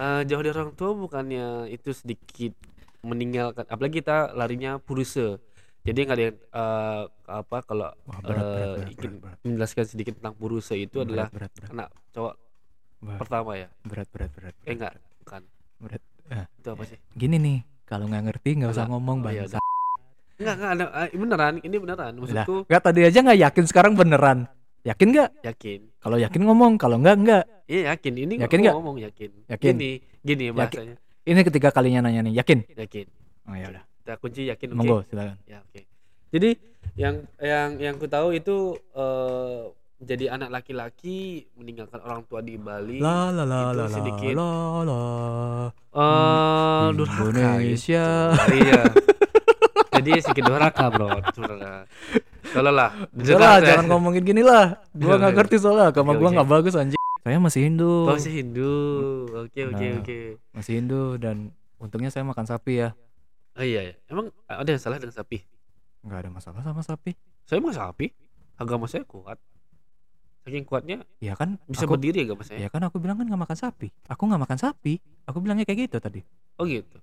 Eh, 0.00 0.20
jauh 0.24 0.40
dari 0.40 0.56
orang 0.56 0.72
tua 0.72 0.96
bukannya 0.96 1.68
itu 1.68 1.92
sedikit 1.92 2.56
meninggalkan 3.04 3.68
apalagi 3.68 4.00
kita 4.00 4.32
larinya 4.32 4.80
puruse. 4.80 5.36
Jadi 5.82 5.98
nggak 6.00 6.14
ada 6.14 6.24
yang 6.24 6.36
eh, 6.38 7.02
apa 7.26 7.56
kalau 7.62 7.90
Wah, 8.06 8.18
berat, 8.20 8.38
berat, 8.38 8.46
eh, 8.46 8.70
berat, 8.72 8.88
ingin 8.88 9.10
berat, 9.10 9.20
berat. 9.20 9.38
menjelaskan 9.42 9.84
sedikit 9.84 10.12
tentang 10.16 10.34
puruse 10.34 10.74
itu 10.74 10.96
adalah 10.98 11.26
berat, 11.28 11.50
berat, 11.50 11.52
berat. 11.58 11.70
anak 11.74 11.88
cowok 12.10 12.34
Wah, 13.02 13.18
pertama 13.18 13.50
ya. 13.56 13.68
berat, 13.82 14.08
berat, 14.08 14.30
berat. 14.30 14.54
Eh 14.62 14.72
enggak, 14.72 14.92
bukan. 15.18 15.42
Berat. 15.82 16.02
Ah, 16.30 16.46
Itu 16.54 16.68
apa 16.70 16.82
sih? 16.86 16.98
gini 17.12 17.36
nih, 17.36 17.58
kalau 17.82 18.06
nggak 18.06 18.22
ngerti 18.24 18.50
nggak 18.56 18.70
usah 18.70 18.86
Enggak. 18.86 18.94
ngomong 18.94 19.16
Oh, 19.18 19.28
iya, 19.28 19.42
bang. 19.44 19.64
Enggak, 20.38 20.54
enggak 20.54 20.70
ada 20.72 20.84
eh, 21.02 21.18
beneran, 21.18 21.54
ini 21.60 21.76
beneran. 21.76 22.12
Maksudku 22.14 22.54
nggak 22.64 22.82
tadi 22.82 23.00
aja 23.02 23.18
nggak 23.20 23.38
yakin 23.42 23.64
sekarang 23.66 23.92
beneran. 23.92 24.38
Yakin 24.82 25.08
nggak? 25.10 25.30
yakin. 25.42 25.80
Kalau 25.98 26.16
yakin 26.16 26.42
ngomong, 26.42 26.72
kalau 26.74 26.98
nggak 26.98 27.16
nggak. 27.20 27.44
Iya, 27.66 27.94
yakin. 27.94 28.12
Ini 28.18 28.34
Yakin 28.42 28.58
nggak? 28.62 28.74
ngomong 28.74 28.96
yakin. 28.98 29.30
Yakin. 29.46 29.74
Gini, 29.74 29.90
gini 30.22 30.44
bahasanya. 30.50 30.94
Ini 31.22 31.40
ketiga 31.42 31.70
kalinya 31.70 32.06
nanya 32.06 32.26
nih, 32.26 32.34
yakin? 32.38 32.66
Yakin. 32.66 33.06
Oh 33.46 33.54
ya 33.54 33.66
udah, 33.70 33.82
Kita 34.02 34.18
kunci 34.18 34.50
yakin 34.50 34.68
oke. 34.68 34.76
monggo 34.76 34.98
silakan. 35.06 35.38
Ya 35.46 35.62
oke. 35.62 35.80
Jadi 36.28 36.50
yang 36.94 37.14
yang 37.38 37.70
yang 37.78 37.94
ku 37.96 38.04
tahu 38.04 38.34
itu 38.34 38.74
eh 38.92 39.62
jadi 40.02 40.34
anak 40.34 40.50
laki-laki 40.50 41.46
meninggalkan 41.54 42.02
orang 42.02 42.26
tua 42.26 42.42
di 42.42 42.58
Bali. 42.58 42.98
La 42.98 43.30
la 43.30 43.46
la 43.46 43.58
itu 43.62 43.78
la 43.78 43.84
la 43.84 43.86
sedikit. 43.88 44.34
la 44.34 44.50
la. 44.82 45.02
Eh 45.92 46.86
durhaka 46.92 47.22
Indonesia. 47.30 48.06
gitu. 48.34 48.54
Iya. 48.58 48.82
jadi 49.92 50.10
sedikit 50.18 50.44
durhaka, 50.48 50.84
Bro. 50.90 51.08
Saudara. 51.30 51.86
Kalau 52.42 52.68
lah, 52.68 52.90
Udah 53.14 53.62
jangan 53.62 53.86
ngomongin 53.86 54.26
gini 54.26 54.42
lah. 54.42 54.82
Gua 54.90 55.14
nggak 55.14 55.30
Oke. 55.30 55.38
ngerti 55.38 55.56
soalnya 55.56 55.88
Oke, 55.88 56.00
gua 56.02 56.30
nggak 56.34 56.48
bagus 56.50 56.74
anjing. 56.74 56.98
Saya 57.22 57.38
masih 57.38 57.70
Hindu. 57.70 58.10
Oh, 58.10 58.18
si 58.18 58.34
Hindu. 58.34 58.74
Oke, 59.46 59.70
oke, 59.70 59.78
Nah. 59.86 60.02
oke. 60.02 60.18
Masih 60.50 60.82
Hindu 60.82 61.14
dan 61.16 61.54
untungnya 61.78 62.10
saya 62.10 62.26
makan 62.26 62.42
sapi 62.42 62.82
ya. 62.82 62.98
Oh 63.52 63.62
iya, 63.62 63.80
iya. 63.84 63.94
Emang 64.06 64.32
ada 64.44 64.64
yang 64.66 64.80
salah 64.80 64.96
dengan 64.96 65.12
sapi? 65.12 65.44
nggak 66.02 66.18
ada 66.18 66.30
masalah 66.34 66.60
sama 66.60 66.82
sapi 66.82 67.14
Saya 67.46 67.62
mah 67.62 67.70
sapi. 67.70 68.10
Agama 68.58 68.86
saya 68.86 69.04
kuat. 69.04 69.38
Saking 70.42 70.66
kuatnya 70.66 71.06
ya 71.22 71.38
kan 71.38 71.54
bisa 71.64 71.86
aku, 71.86 71.94
berdiri 71.94 72.26
agama 72.26 72.42
saya. 72.42 72.58
ya 72.58 72.66
kan 72.66 72.82
aku 72.82 72.98
bilang 72.98 73.14
kan 73.14 73.30
nggak 73.30 73.38
makan 73.38 73.54
sapi 73.54 73.94
aku 74.10 74.26
nggak 74.26 74.42
makan 74.42 74.58
sapi 74.58 74.98
aku 75.22 75.38
bilangnya 75.38 75.62
kayak 75.62 75.86
gitu 75.86 76.02
tadi 76.02 76.26
Oh 76.58 76.66
gitu. 76.66 76.98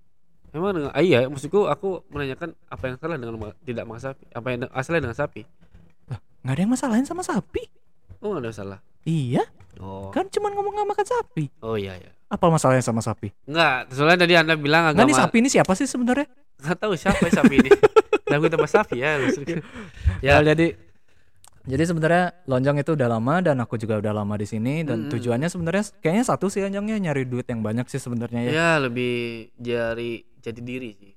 Emang 0.52 0.76
dengan 0.76 0.92
ah, 0.92 1.00
iya, 1.00 1.24
maksudku 1.24 1.64
aku 1.64 2.04
menanyakan 2.12 2.52
apa 2.68 2.84
yang 2.84 2.96
salah 3.00 3.16
dengan 3.16 3.40
tidak 3.64 3.84
makan 3.88 4.04
sapi? 4.04 4.24
Apa 4.34 4.48
yang 4.50 4.60
asalnya 4.76 5.02
dengan 5.08 5.16
sapi? 5.18 5.42
nggak 6.44 6.52
ada 6.52 6.60
yang 6.60 6.72
masalahin 6.72 7.08
sama 7.08 7.24
sapi 7.24 7.64
Oh 8.20 8.36
nggak 8.36 8.44
ada 8.44 8.52
salah. 8.52 8.80
iya 9.08 9.48
Oh. 9.80 10.12
kan 10.12 10.28
cuman 10.28 10.52
ngomong 10.52 10.76
nggak 10.76 10.90
makan 10.92 11.08
sapi 11.08 11.48
Oh 11.64 11.80
iya 11.80 11.96
ya. 11.96 12.12
Apa 12.30 12.46
masalahnya 12.48 12.82
sama 12.82 13.02
sapi 13.02 13.34
Enggak, 13.44 13.90
soalnya 13.92 14.22
tadi 14.22 14.34
Anda 14.34 14.54
bilang 14.54 14.86
agama 14.88 15.04
nih 15.04 15.18
sapi 15.18 15.36
ini 15.38 15.50
siapa 15.50 15.74
sih 15.74 15.84
sebenarnya 15.84 16.30
Nggak 16.60 16.78
tahu 16.78 16.94
siapa 16.94 17.24
ya 17.24 17.32
sapi 17.34 17.56
ini. 17.58 17.72
Lagu 18.30 18.46
tambah 18.46 18.68
sapi 18.68 19.00
ya. 19.00 19.16
maksudku. 19.18 19.64
Ya, 20.20 20.38
ya. 20.38 20.44
jadi 20.46 20.76
jadi 21.64 21.84
sebenarnya 21.84 22.26
lonjong 22.46 22.78
itu 22.78 22.92
udah 22.94 23.08
lama 23.10 23.40
dan 23.40 23.56
aku 23.58 23.76
juga 23.76 23.96
udah 23.98 24.12
lama 24.12 24.36
di 24.36 24.44
sini 24.44 24.84
dan 24.84 25.06
Mm-mm. 25.06 25.12
tujuannya 25.12 25.48
sebenarnya 25.48 25.88
kayaknya 25.98 26.26
satu 26.26 26.46
sih 26.46 26.60
lonjongnya 26.60 27.00
nyari 27.00 27.24
duit 27.24 27.46
yang 27.46 27.62
banyak 27.62 27.88
sih 27.88 27.98
sebenarnya 27.98 28.42
ya. 28.44 28.52
Ya 28.52 28.70
lebih 28.78 29.14
jari 29.56 30.12
jati 30.38 30.60
diri 30.60 30.92
sih. 30.94 31.14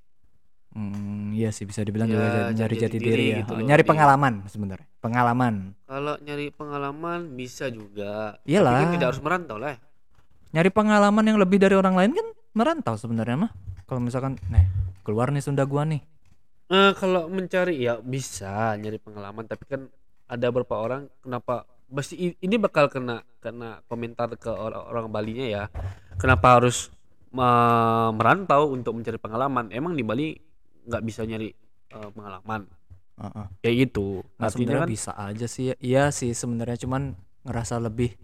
Hmm, 0.73 1.35
iya 1.35 1.51
sih 1.51 1.67
bisa 1.67 1.83
dibilang 1.83 2.07
Ya, 2.07 2.15
juga 2.15 2.25
jadi- 2.25 2.55
nyari 2.55 2.75
jati 2.75 2.85
jati 2.87 2.97
diri 2.97 3.11
diri, 3.11 3.25
ya. 3.29 3.37
gitu 3.43 3.51
Oh, 3.51 3.59
loh, 3.59 3.67
nyari 3.67 3.83
di- 3.83 3.89
pengalaman 3.89 4.35
sebenarnya. 4.47 4.87
Pengalaman. 4.99 5.55
Kalau 5.85 6.15
nyari 6.19 6.47
pengalaman 6.49 7.21
bisa 7.33 7.67
juga. 7.67 8.39
Iyalah. 8.43 8.73
Tapi 8.73 8.83
kan 8.83 8.93
tidak 8.95 9.09
harus 9.11 9.21
merantau 9.21 9.59
lah. 9.59 9.77
Nyari 10.53 10.69
pengalaman 10.69 11.25
yang 11.25 11.41
lebih 11.41 11.57
dari 11.57 11.73
orang 11.73 11.97
lain 11.97 12.13
kan 12.13 12.27
merantau 12.53 12.95
sebenarnya 13.01 13.49
mah. 13.49 13.53
Kalau 13.89 14.01
misalkan 14.05 14.37
nih 14.53 14.69
keluar 15.01 15.33
nih 15.33 15.41
Sunda 15.41 15.65
gua 15.65 15.89
nih. 15.89 16.05
Eh 16.69 16.93
kalau 16.97 17.29
mencari 17.33 17.81
ya 17.81 18.01
bisa 18.01 18.77
nyari 18.77 19.01
pengalaman 19.01 19.49
tapi 19.49 19.65
kan 19.65 19.89
ada 20.29 20.47
beberapa 20.53 20.77
orang 20.77 21.09
kenapa 21.25 21.65
pasti 21.93 22.37
ini 22.37 22.57
bakal 22.57 22.89
kena 22.89 23.21
kena 23.41 23.85
komentar 23.89 24.33
ke 24.37 24.53
orang, 24.53 24.85
orang 24.93 25.07
Balinya 25.09 25.47
ya. 25.49 25.65
Kenapa 26.21 26.61
harus 26.61 26.93
me- 27.33 28.13
merantau 28.13 28.77
untuk 28.77 28.93
mencari 28.97 29.17
pengalaman? 29.17 29.73
Emang 29.73 29.97
di 29.97 30.05
Bali 30.05 30.37
nggak 30.85 31.03
bisa 31.05 31.25
nyari 31.25 31.49
eh, 31.97 32.09
pengalaman 32.13 32.69
Heeh. 33.21 33.47
kayak 33.65 33.77
gitu. 33.89 34.21
Nah, 34.37 34.49
Artinya 34.49 34.53
sebenarnya 34.53 34.83
kan 34.85 34.89
bisa 34.93 35.13
aja 35.17 35.47
sih. 35.49 35.73
Iya 35.81 36.13
sih 36.13 36.37
sebenarnya 36.37 36.77
cuman 36.85 37.17
ngerasa 37.49 37.81
lebih 37.81 38.17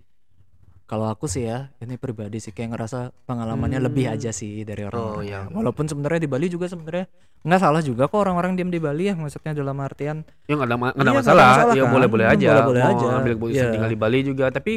kalau 0.88 1.04
aku 1.07 1.25
sih 1.25 1.45
ya, 1.45 1.68
ini 1.78 1.95
pribadi 1.95 2.40
sih 2.40 2.49
kayak 2.49 2.73
ngerasa 2.73 2.99
pengalamannya 3.23 3.78
lebih 3.78 4.09
Hmm. 4.09 4.14
aja 4.14 4.30
sih 4.30 4.64
dari 4.64 4.83
Oh, 4.83 4.88
orang. 4.88 5.21
iya. 5.21 5.40
Walaupun 5.47 5.85
sebenarnya 5.85 6.18
di 6.18 6.26
Bali 6.26 6.49
juga 6.49 6.64
sebenarnya 6.66 7.04
nggak 7.38 7.61
salah 7.61 7.78
juga 7.80 8.04
kok 8.04 8.18
orang-orang 8.18 8.57
diam 8.57 8.66
di 8.66 8.78
Bali 8.78 9.04
ya 9.04 9.14
maksudnya 9.14 9.52
dalam 9.52 9.78
artian 9.78 10.25
ya 10.42 10.57
nggak 10.57 10.64
ada, 10.64 10.76
ma- 10.76 10.90
Iya, 10.90 10.99
ada 10.99 11.12
masalah, 11.14 11.47
masalah 11.47 11.75
ya 11.76 11.83
kan. 11.83 11.92
boleh-boleh 11.92 12.26
Hmm, 12.26 12.35
aja. 12.35 12.49
boleh-boleh 12.50 12.80
Mau 12.83 12.90
aja. 12.90 13.07
ambil 13.14 13.33
keputusan 13.37 13.61
Iya. 13.61 13.71
tinggal 13.71 13.90
di 13.90 13.99
Bali 14.00 14.18
juga, 14.23 14.45
tapi 14.49 14.73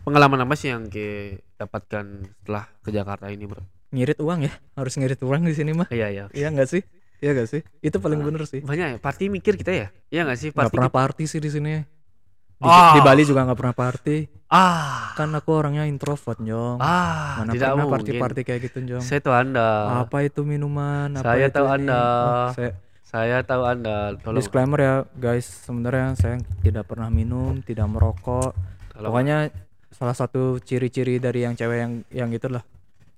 pengalaman 0.00 0.38
apa 0.40 0.54
sih 0.54 0.68
yang 0.70 0.86
ke 0.86 1.06
dapatkan 1.56 2.04
setelah 2.36 2.64
ke 2.80 2.88
Jakarta 2.88 3.26
ini, 3.26 3.44
Bro? 3.44 3.62
ngirit 3.88 4.18
uang 4.18 4.40
ya, 4.40 4.52
harus 4.72 4.94
ngirit 4.94 5.18
uang 5.20 5.42
di 5.42 5.52
sini 5.52 5.72
mah. 5.72 5.88
Iya, 5.88 6.06
iya. 6.08 6.24
Iya 6.30 6.48
nggak 6.48 6.68
sih? 6.68 6.82
Iya 7.16 7.32
nggak 7.32 7.48
sih? 7.48 7.60
Itu 7.80 7.96
paling 7.96 8.18
Ah, 8.18 8.24
bener 8.24 8.42
sih. 8.44 8.60
Banyak 8.60 8.86
ya, 8.86 8.98
party 8.98 9.24
mikir 9.26 9.56
kita 9.56 9.72
ya? 9.72 9.86
Iya 10.06 10.24
nggak 10.24 10.38
sih? 10.38 10.50
Party 10.52 10.68
pernah 10.70 10.86
kita- 10.86 10.98
party 11.00 11.24
sih 11.24 11.38
di 11.38 11.48
sini. 11.48 11.74
Di, 12.56 12.64
Ah. 12.64 12.96
di 12.96 13.00
Bali 13.00 13.22
juga 13.22 13.44
nggak 13.44 13.58
pernah 13.58 13.76
party. 13.76 14.18
Ah, 14.46 15.10
Kan 15.12 15.34
aku 15.34 15.50
orangnya 15.52 15.84
introvert, 15.84 16.38
Jong. 16.38 16.78
ah, 16.78 17.42
Mana 17.42 17.50
tidak 17.50 17.74
pernah 17.74 17.90
party-party 17.90 18.40
kayak 18.42 18.60
gitu, 18.64 18.78
Jong. 18.86 19.02
Saya 19.02 19.18
tahu 19.18 19.34
Anda. 19.34 20.00
Apa 20.00 20.22
itu 20.22 20.40
minuman? 20.40 21.10
Apa 21.12 21.34
Saya 21.34 21.46
itu 21.46 21.52
tahu 21.52 21.66
ini? 21.66 21.74
Anda. 21.76 22.00
Oh, 22.00 22.48
saya 22.52 22.70
Saya 23.02 23.36
tahu 23.40 23.62
Anda. 23.62 23.96
Tolong. 24.18 24.38
disclaimer 24.38 24.78
ya, 24.78 24.94
guys. 25.14 25.44
Sebenarnya 25.44 26.14
saya 26.14 26.34
tidak 26.60 26.84
pernah 26.84 27.06
minum, 27.08 27.58
tidak 27.60 27.86
merokok. 27.86 28.54
tolong. 28.88 29.08
Pokoknya 29.08 29.50
salah 29.90 30.12
satu 30.12 30.56
ciri-ciri 30.58 31.16
dari 31.16 31.42
yang 31.42 31.52
cewek 31.52 31.78
yang 31.78 31.92
yang 32.08 32.30
itulah. 32.30 32.62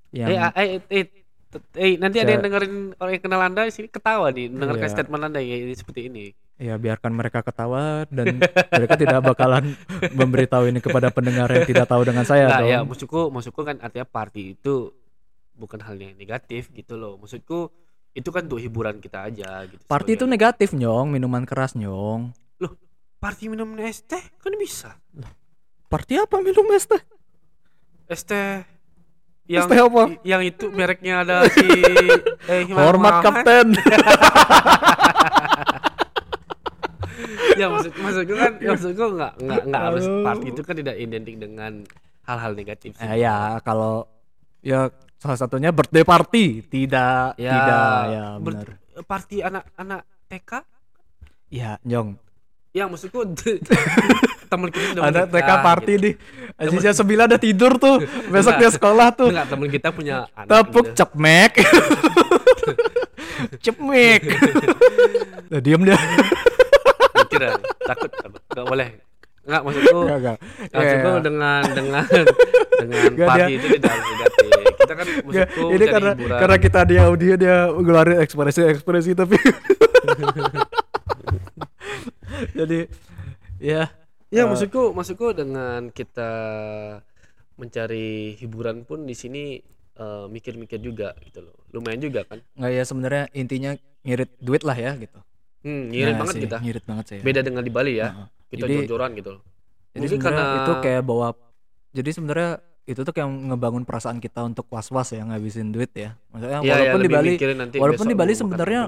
Yang 0.09 0.29
Eh, 0.29 0.39
eh, 0.39 0.69
eh, 0.89 1.05
t- 1.47 1.69
eh, 1.75 1.95
nanti 1.97 2.19
ada 2.19 2.31
yang 2.31 2.43
dengerin 2.43 2.75
orang 2.97 3.13
yang 3.13 3.23
kenal 3.23 3.41
Anda 3.41 3.63
di 3.63 3.71
sini 3.71 3.87
ketawa 3.87 4.29
nih, 4.29 4.49
mendengarkan 4.49 4.83
Iya. 4.83 4.95
statement 4.95 5.23
Anda 5.25 5.41
ini 5.41 5.73
seperti 5.73 6.01
ini. 6.07 6.25
Ya 6.59 6.75
biarkan 6.75 7.15
mereka 7.15 7.41
ketawa 7.47 8.03
dan 8.11 8.43
mereka 8.75 8.95
tidak 8.99 9.23
bakalan 9.23 9.79
memberitahu 10.11 10.67
ini 10.67 10.83
kepada 10.83 11.09
pendengar 11.15 11.47
yang 11.55 11.63
tidak 11.63 11.87
tahu 11.87 12.03
dengan 12.03 12.27
saya 12.27 12.51
Nggak, 12.51 12.61
dong. 12.61 12.71
ya 12.71 12.79
maksudku 12.83 13.21
maksudku 13.31 13.61
kan 13.63 13.79
artinya 13.79 14.05
party 14.05 14.59
itu 14.59 14.91
bukan 15.59 15.83
hal 15.83 15.99
yang 15.99 16.15
negatif 16.15 16.71
gitu 16.71 16.95
loh. 16.95 17.19
Maksudku 17.19 17.71
itu 18.15 18.29
kan 18.31 18.47
untuk 18.47 18.63
hiburan 18.63 19.03
kita 19.03 19.27
aja 19.27 19.67
gitu. 19.67 19.83
Party 19.87 20.15
itu 20.15 20.25
negatif, 20.25 20.71
Nyong, 20.73 21.11
minuman 21.11 21.43
keras, 21.43 21.75
Nyong. 21.75 22.31
party 23.19 23.51
minum 23.51 23.75
es 23.83 24.07
teh 24.07 24.23
kan 24.39 24.55
bisa. 24.55 24.95
Party 25.91 26.23
apa 26.23 26.39
minum 26.39 26.63
es 26.71 26.87
teh? 26.87 27.03
Es 28.07 28.23
teh 28.23 28.63
yang 29.51 29.67
teh 29.67 29.81
apa? 29.81 30.23
yang 30.23 30.45
itu 30.47 30.71
mereknya 30.71 31.27
ada 31.27 31.37
si 31.51 31.67
eh 32.53 32.63
Hormat 32.71 33.27
kapten. 33.27 33.75
ya 37.59 37.67
maksud 37.69 37.93
maksudku 37.93 38.33
kan 38.33 38.53
maksudku 38.57 39.05
nggak 39.13 39.33
nggak 39.37 39.61
nggak 39.67 39.83
harus 39.85 40.05
party 40.23 40.47
itu 40.49 40.61
kan 40.63 40.75
tidak 40.75 40.95
identik 40.97 41.35
dengan 41.37 41.73
hal-hal 42.23 42.53
negatif 42.53 42.93
sih. 42.93 43.05
Eh, 43.05 43.17
ya 43.19 43.57
kalau 43.61 44.05
ya 44.61 44.89
salah 45.17 45.37
satunya 45.37 45.69
birthday 45.69 46.03
party 46.03 46.63
tidak 46.63 47.35
Ya, 47.35 47.53
tidak 47.53 47.99
ya 48.07 48.25
benar. 48.39 48.67
party 49.03 49.37
anak-anak 49.41 50.01
TK 50.27 50.51
Ya, 51.49 51.81
Nyong. 51.83 52.15
ya 52.71 52.85
maksudku 52.85 53.25
teman 54.49 54.69
kita 54.69 54.85
sudah 54.93 55.03
Ada 55.03 55.21
TK 55.25 55.51
party 55.59 55.93
gitu. 55.93 56.03
di 56.05 56.11
Aziza 56.55 56.91
sembilan 56.95 57.25
udah 57.27 57.39
tidur 57.39 57.73
tuh. 57.77 57.97
Besok 58.29 58.53
dia 58.57 58.69
sekolah 58.69 59.09
tuh. 59.11 59.29
Enggak, 59.29 59.47
teman 59.49 59.67
kita 59.69 59.89
punya 59.89 60.15
anak 60.33 60.49
Tepuk 60.49 60.85
gitu. 60.87 60.95
cepmek. 60.99 61.53
cepmek. 63.61 64.21
Nah, 65.49 65.59
diem 65.59 65.81
dia. 65.81 65.97
Mikir 67.39 67.43
ya, 67.45 67.55
takut 67.85 68.11
takut. 68.11 68.41
nggak 68.45 68.67
boleh 68.67 68.89
nggak 69.41 69.63
maksudku 69.63 69.99
Enggak, 69.99 70.19
enggak. 70.19 70.37
maksudku 70.69 71.09
Ya, 71.09 71.15
ya. 71.15 71.23
dengan 71.23 71.61
dengan 71.71 72.05
dengan 72.81 73.01
Nggak, 73.11 73.29
party 73.29 73.41
dia- 73.41 73.57
itu 73.57 73.67
tidak 73.73 73.91
harus 73.91 74.07
negatif 74.07 74.47
kita 74.79 74.93
kan 74.95 75.07
maksudku 75.21 75.65
ini 75.69 75.85
karena 75.87 76.11
hiburan. 76.13 76.39
karena 76.39 76.57
kita 76.59 76.81
di 76.83 76.97
audio 76.97 77.33
dia 77.35 77.57
ngeluarin 77.71 78.19
ekspresi 78.19 78.61
ekspresi 78.67 79.11
tapi 79.13 79.37
jadi 82.55 82.79
ya 83.59 83.83
Ya 84.29 84.45
Eh, 84.45 84.47
maksudku 84.47 84.93
maksudku 84.93 85.33
dengan 85.33 85.89
kita 85.89 86.31
mencari 87.57 88.37
hiburan 88.37 88.85
pun 88.85 89.03
di 89.03 89.17
sini 89.17 89.57
eh, 89.95 90.27
mikir-mikir 90.27 90.79
juga 90.79 91.17
gitu 91.23 91.41
loh. 91.43 91.57
Lumayan 91.71 91.97
juga 91.99 92.23
kan. 92.23 92.45
nggak 92.53 92.71
ya 92.71 92.85
sebenarnya 92.85 93.25
intinya 93.33 93.73
ngirit 94.03 94.29
duit 94.39 94.63
lah 94.63 94.77
ya 94.77 94.93
gitu 94.95 95.17
Hmm, 95.61 95.91
ngirit 95.91 96.07
Nah, 96.09 96.21
banget 96.21 96.35
sih, 96.35 96.43
kita. 96.45 96.57
ngirit 96.59 96.85
banget 96.85 97.05
sih 97.07 97.19
Beda 97.19 97.41
dengan 97.41 97.61
di 97.61 97.69
Bali 97.69 97.93
ya. 97.95 98.09
Heeh. 98.09 98.27
Kita 98.49 98.65
Jadi- 98.65 98.75
jor-joran 98.81 99.11
gitu 99.13 99.31
loh. 99.35 99.43
jadi 99.89 100.05
Mungkin 100.07 100.21
karena- 100.21 100.57
itu 100.59 100.73
kayak 100.81 101.03
bawa 101.03 101.29
jadi 101.91 102.11
sebenarnya 102.11 102.51
itu 102.85 103.01
tuh 103.01 103.11
kayak 103.11 103.27
ngebangun 103.27 103.83
perasaan 103.83 104.17
kita 104.17 104.41
untuk 104.43 104.65
was-was 104.69 105.11
ya 105.11 105.21
ngabisin 105.23 105.69
duit 105.69 105.91
ya 105.93 106.15
maksudnya 106.29 106.59
Iya, 106.59 106.65
ya, 106.65 106.73
walaupun 106.73 106.99
di 106.99 107.05
lebih 107.05 107.17
Bali 107.17 107.33
walaupun 107.77 108.07
di 108.07 108.17
Bali 108.17 108.33
sebenarnya 108.33 108.81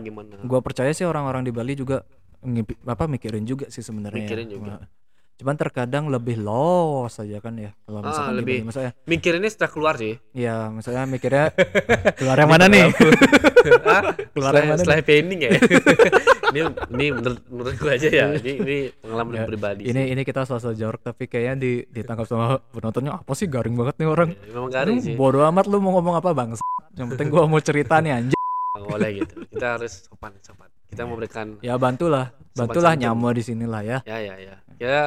gua 0.43 0.61
percaya 0.61 0.89
sih 0.91 1.03
orang-orang 1.03 1.43
di 1.43 1.51
Bali 1.51 1.75
juga 1.75 2.07
ngimpi, 2.41 2.81
apa 2.83 3.05
mikirin 3.07 3.43
juga 3.43 3.67
sih 3.67 3.81
sebenarnya 3.81 4.25
ya. 4.25 4.47
Juga. 4.47 4.73
Nah, 4.79 4.89
cuman 5.37 5.55
terkadang 5.55 6.05
lebih 6.07 6.37
los 6.37 7.13
aja 7.15 7.37
kan 7.39 7.53
ya 7.55 7.73
kalau 7.83 7.99
Ah, 7.99 8.07
misalkan 8.07 8.31
di 8.31 8.39
lebih- 8.39 8.57
Bali. 8.57 8.69
misalnya 8.71 8.93
mikirinnya 9.05 9.51
setelah 9.51 9.71
keluar 9.71 9.95
sih. 9.95 10.15
ya 10.31 10.57
misalnya 10.71 11.05
mikirnya 11.07 11.45
keluar 12.17 12.37
yang 12.39 12.51
mana 12.51 12.65
nih? 12.67 12.89
Keluar 14.33 14.53
yang 14.55 14.69
mana 14.71 14.79
setelah 14.79 15.03
pending 15.03 15.41
ya. 15.43 15.51
ini 16.51 16.61
ini 16.91 17.07
menurut 17.11 17.41
menurut 17.47 17.75
gua 17.77 17.93
aja 17.93 18.09
ya. 18.09 18.27
Ini 18.35 18.53
ini 18.57 18.77
pengalaman 18.95 19.33
Ya, 19.33 19.45
pribadi. 19.45 19.83
ini 19.85 20.03
ini 20.09 20.23
kita 20.23 20.43
sosok 20.43 20.73
jorok 20.73 21.03
tapi 21.03 21.25
kayaknya 21.25 21.55
di 21.57 21.73
ditangkap 21.87 22.25
sama 22.25 22.59
penontonnya 22.69 23.17
apa 23.17 23.33
sih 23.33 23.47
garing 23.47 23.75
banget 23.75 23.95
nih 23.97 24.07
orang 24.07 24.29
sih. 24.31 24.39
Memang 24.51 24.71
garing 24.71 24.97
Lu 24.97 25.05
sih. 25.05 25.15
bodoh 25.15 25.43
amat 25.45 25.65
lu 25.65 25.79
mau 25.79 25.93
ngomong 25.93 26.15
apa 26.15 26.31
bang 26.33 26.49
yang 26.93 27.09
penting 27.09 27.29
gua 27.29 27.45
mau 27.45 27.59
cerita 27.59 27.99
nih 27.99 28.13
anjing 28.13 28.39
Nggak 28.71 28.85
boleh 28.85 29.11
gitu. 29.17 29.35
Kita 29.49 29.67
harus 29.73 29.93
sopan 30.05 30.33
sopan. 30.41 30.69
Kita 30.85 31.03
memberikan 31.03 31.47
ya 31.61 31.75
bantulah 31.75 32.31
Sopan 32.51 32.59
bantulah 32.67 32.93
santun. 32.93 33.03
nyamu 33.07 33.27
di 33.31 33.43
sinilah 33.43 33.81
ya 33.83 33.99
ya 34.05 34.19
ya 34.21 34.35
ya. 34.37 34.55
Ya 34.77 34.99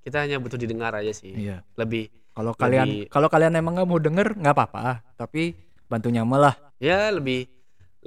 kita 0.00 0.20
hanya 0.20 0.38
butuh 0.38 0.56
didengar 0.56 0.92
aja 0.92 1.10
sih. 1.10 1.34
iya 1.36 1.60
Lebih 1.74 2.06
kalau 2.32 2.54
kalian 2.54 3.06
kalau 3.06 3.26
kalian 3.26 3.52
emang 3.52 3.74
nggak 3.74 3.84
mau 3.84 3.98
denger 3.98 4.28
nggak 4.32 4.54
apa-apa 4.54 5.02
tapi 5.14 5.58
bantu 5.84 6.06
nyamu 6.06 6.38
lah 6.38 6.54
ya 6.78 7.10
lebih 7.10 7.50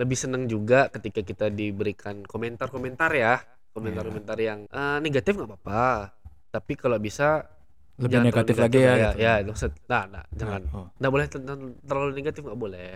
lebih 0.01 0.17
seneng 0.17 0.49
juga 0.49 0.89
ketika 0.89 1.21
kita 1.21 1.53
diberikan 1.53 2.25
komentar-komentar 2.25 3.13
ya 3.13 3.37
komentar-komentar 3.71 4.35
Iya. 4.41 4.47
yang 4.49 4.59
eh, 4.67 4.97
negatif 4.99 5.37
nggak 5.37 5.49
apa-apa 5.53 6.17
tapi 6.49 6.73
kalau 6.75 6.97
bisa 6.97 7.45
lebih 8.01 8.17
jangan 8.17 8.27
negatif 8.33 8.55
terlalu 8.57 8.65
lagi 8.65 8.79
ya, 8.81 8.91
ya 8.91 8.97
gitu. 8.97 9.19
ya 9.21 9.33
maksud 9.45 9.71
nah, 9.85 10.03
nah 10.09 10.23
jangan 10.33 10.61
oh. 10.73 10.87
nggak 10.97 11.11
boleh 11.13 11.25
ter- 11.29 11.45
ter- 11.45 11.75
terlalu 11.85 12.11
negatif 12.17 12.41
nggak 12.41 12.59
boleh 12.59 12.89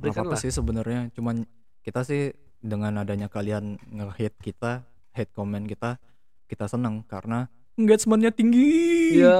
berikan 0.00 0.24
lah 0.26 0.40
sih 0.40 0.50
sebenarnya 0.50 1.12
cuman 1.12 1.44
kita 1.84 2.00
sih 2.02 2.32
dengan 2.62 3.02
adanya 3.02 3.28
kalian 3.28 3.76
nge-hate 3.92 4.38
kita 4.40 4.82
hate 5.12 5.32
comment 5.36 5.66
kita 5.68 6.00
kita 6.48 6.64
senang 6.66 7.04
karena 7.04 7.46
engagementnya 7.74 8.30
tinggi 8.30 8.92
Ya, 9.12 9.36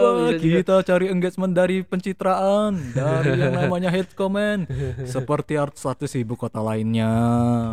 Wah, 0.00 0.28
bisa 0.28 0.36
juga. 0.36 0.54
kita 0.60 0.74
cari 0.84 1.06
engagement 1.08 1.52
dari 1.52 1.80
pencitraan 1.80 2.76
dari 2.92 3.36
yang 3.42 3.56
namanya 3.56 3.88
hate 3.88 4.12
comment 4.12 4.68
seperti 5.04 5.56
artis-artis 5.56 6.12
ibu 6.14 6.36
kota 6.36 6.60
lainnya 6.60 7.08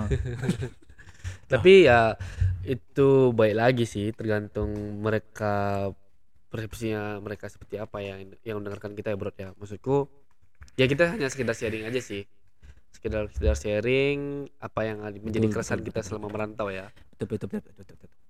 Tapi 1.52 1.84
ya 1.84 2.16
itu 2.64 3.36
baik 3.36 3.56
lagi 3.60 3.84
sih 3.84 4.16
tergantung 4.16 4.72
mereka 5.04 5.90
persepsinya 6.48 7.20
mereka 7.20 7.52
seperti 7.52 7.76
apa 7.76 8.00
yang 8.00 8.32
yang 8.48 8.64
mendengarkan 8.64 8.96
kita 8.96 9.12
ya 9.12 9.18
bro 9.20 9.32
ya. 9.36 9.52
Maksudku 9.60 10.08
ya 10.80 10.88
kita 10.88 11.12
hanya 11.12 11.28
sekedar 11.28 11.52
sharing 11.52 11.84
aja 11.84 12.00
sih. 12.00 12.24
Sekedar 12.96 13.28
sekedar 13.36 13.60
sharing 13.60 14.48
apa 14.64 14.80
yang 14.88 15.04
menjadi 15.20 15.52
keresahan 15.52 15.84
kita 15.84 16.00
selama 16.00 16.32
merantau 16.32 16.72
ya. 16.72 16.88
betul 17.12 17.36
betul 17.36 17.60
betul 17.60 17.74
betul 17.76 17.96
betul 18.00 18.21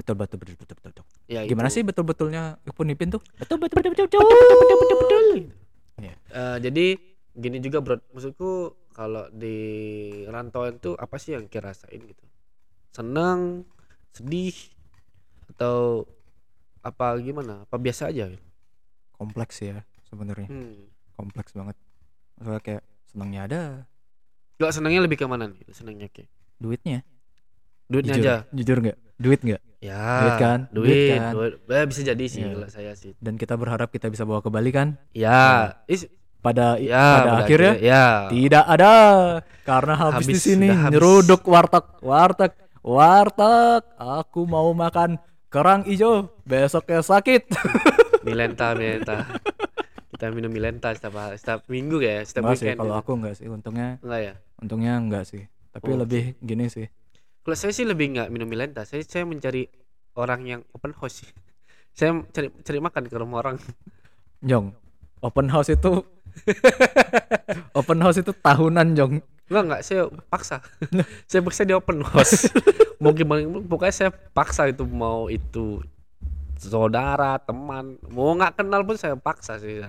betul 0.00 0.14
betul 0.16 0.36
betul 0.40 0.56
betul 0.56 0.64
betul 0.64 0.76
betul 0.80 0.90
betul 0.96 1.04
Ya 1.28 1.40
gimana 1.44 1.68
itu. 1.68 1.74
sih 1.76 1.82
betul 1.84 2.04
betulnya 2.08 2.56
Ipun 2.64 2.88
Ipin 2.88 3.12
tuh 3.12 3.20
betul 3.36 3.60
betul 3.60 3.76
betul 3.84 4.06
betul 4.96 5.22
Iya. 6.00 6.16
Eh, 6.32 6.56
jadi 6.64 6.86
gini 7.36 7.60
juga 7.60 7.84
bro, 7.84 8.00
maksudku 8.16 8.72
kalau 8.96 9.28
di 9.30 9.56
rantauan 10.26 10.80
tuh 10.80 10.96
apa 10.96 11.20
sih 11.20 11.36
yang 11.36 11.44
kira 11.44 11.76
rasain 11.76 12.00
gitu? 12.00 12.24
Senang, 12.90 13.68
sedih, 14.10 14.56
atau 15.52 16.08
apa 16.80 17.20
gimana? 17.20 17.68
Apa 17.68 17.76
biasa 17.76 18.08
aja? 18.08 18.32
gitu? 18.32 18.40
kompleks 19.12 19.60
ya 19.60 19.84
sebenarnya 20.08 20.48
Hmm. 20.48 20.88
kompleks 21.12 21.52
banget 21.52 21.76
soalnya 22.40 22.62
kayak 22.64 22.82
senangnya 23.04 23.40
ada 23.44 23.60
Gak 24.56 24.72
senangnya 24.72 25.04
lebih 25.04 25.20
ke 25.20 25.28
mana 25.28 25.52
nih? 25.52 25.60
Senangnya 25.76 26.08
kayak 26.08 26.32
duitnya 26.56 27.04
duitnya 27.84 28.16
jujur 28.16 28.24
aja. 28.24 28.36
jujur 28.56 28.76
nggak 28.80 28.98
duit 29.20 29.40
nggak 29.44 29.60
Ya, 29.80 29.96
Duit 30.20 30.36
kan? 30.38 30.58
Duit, 30.68 30.86
Duit 30.86 31.08
kan? 31.14 31.32
duit. 31.32 31.52
Eh, 31.66 31.84
bisa 31.84 32.00
jadi 32.02 32.24
sih 32.24 32.40
Iya. 32.42 32.52
kalau 32.52 32.68
saya 32.68 32.92
sih. 32.92 33.16
dan 33.16 33.34
kita 33.34 33.54
berharap 33.54 33.88
kita 33.88 34.06
bisa 34.06 34.22
bawa 34.22 34.38
ke 34.38 34.48
Bali 34.48 34.68
kan 34.68 35.00
Ya, 35.10 35.72
is, 35.86 36.04
pada 36.38 36.76
ya 36.76 37.00
pada 37.18 37.32
akhirnya 37.40 37.72
ya. 37.78 38.04
tidak 38.28 38.64
ada 38.66 38.92
karena 39.62 39.94
habis, 39.98 40.24
di 40.26 40.32
Habis, 40.32 40.40
sini 40.42 40.66
sudah 40.66 40.78
habis. 40.78 40.92
nyeruduk 40.94 41.42
warteg 41.42 41.84
warteg 42.00 42.52
warteg 42.82 43.82
aku 43.94 44.40
mau 44.44 44.68
makan 44.70 45.16
kerang 45.48 45.82
hijau 45.82 46.28
besoknya 46.42 47.00
sakit 47.00 47.48
Milenta, 48.20 48.72
milenta. 48.72 49.24
Kita 50.10 50.28
minum 50.28 50.48
milenta 50.48 50.92
setiap 50.92 51.16
setiap 51.34 51.64
minggu 51.66 51.96
ya, 51.98 52.20
setiap 52.20 52.44
Enggak 52.44 52.52
sih 52.54 52.64
weekend. 52.66 52.78
kalau 52.78 52.92
gitu. 52.92 53.00
aku 53.00 53.10
enggak 53.16 53.34
sih 53.34 53.46
untungnya 53.46 53.88
enggak 53.98 54.20
ya. 54.22 54.34
untungnya 54.58 54.92
enggak 54.94 55.24
sih 55.24 55.42
tapi 55.70 55.88
Oh, 55.88 55.96
lebih 55.96 56.36
gini 56.38 56.68
sih 56.68 56.84
Kalau 57.40 57.56
saya 57.56 57.72
sih 57.72 57.88
lebih 57.88 58.16
nggak 58.16 58.28
minum 58.28 58.48
milenta. 58.48 58.84
Saya 58.84 59.00
saya 59.04 59.24
mencari 59.24 59.66
orang 60.16 60.40
yang 60.44 60.60
open 60.76 60.92
house 60.96 61.24
sih. 61.24 61.30
Saya 61.96 62.22
cari 62.30 62.54
cari 62.62 62.78
makan 62.78 63.10
ke 63.10 63.16
rumah 63.18 63.42
orang. 63.42 63.58
Jong 64.46 64.72
open 65.20 65.52
house 65.52 65.68
itu 65.68 66.06
open 67.78 67.98
house 68.00 68.22
itu 68.22 68.32
tahunan 68.32 68.96
Jong 68.96 69.14
Enggak 69.50 69.62
enggak, 69.66 69.82
saya 69.82 70.02
paksa. 70.30 70.56
saya 71.30 71.42
paksa 71.42 71.66
dia 71.66 71.74
open 71.74 72.06
house. 72.06 72.46
mau 73.02 73.10
gimana 73.10 73.42
pokoknya 73.66 73.90
saya 73.90 74.10
paksa 74.14 74.70
itu 74.70 74.86
mau 74.86 75.26
itu 75.26 75.82
saudara, 76.54 77.34
teman, 77.42 77.98
mau 78.14 78.30
nggak 78.38 78.62
kenal 78.62 78.86
pun 78.86 78.94
saya 78.94 79.18
paksa 79.18 79.58
sih. 79.58 79.82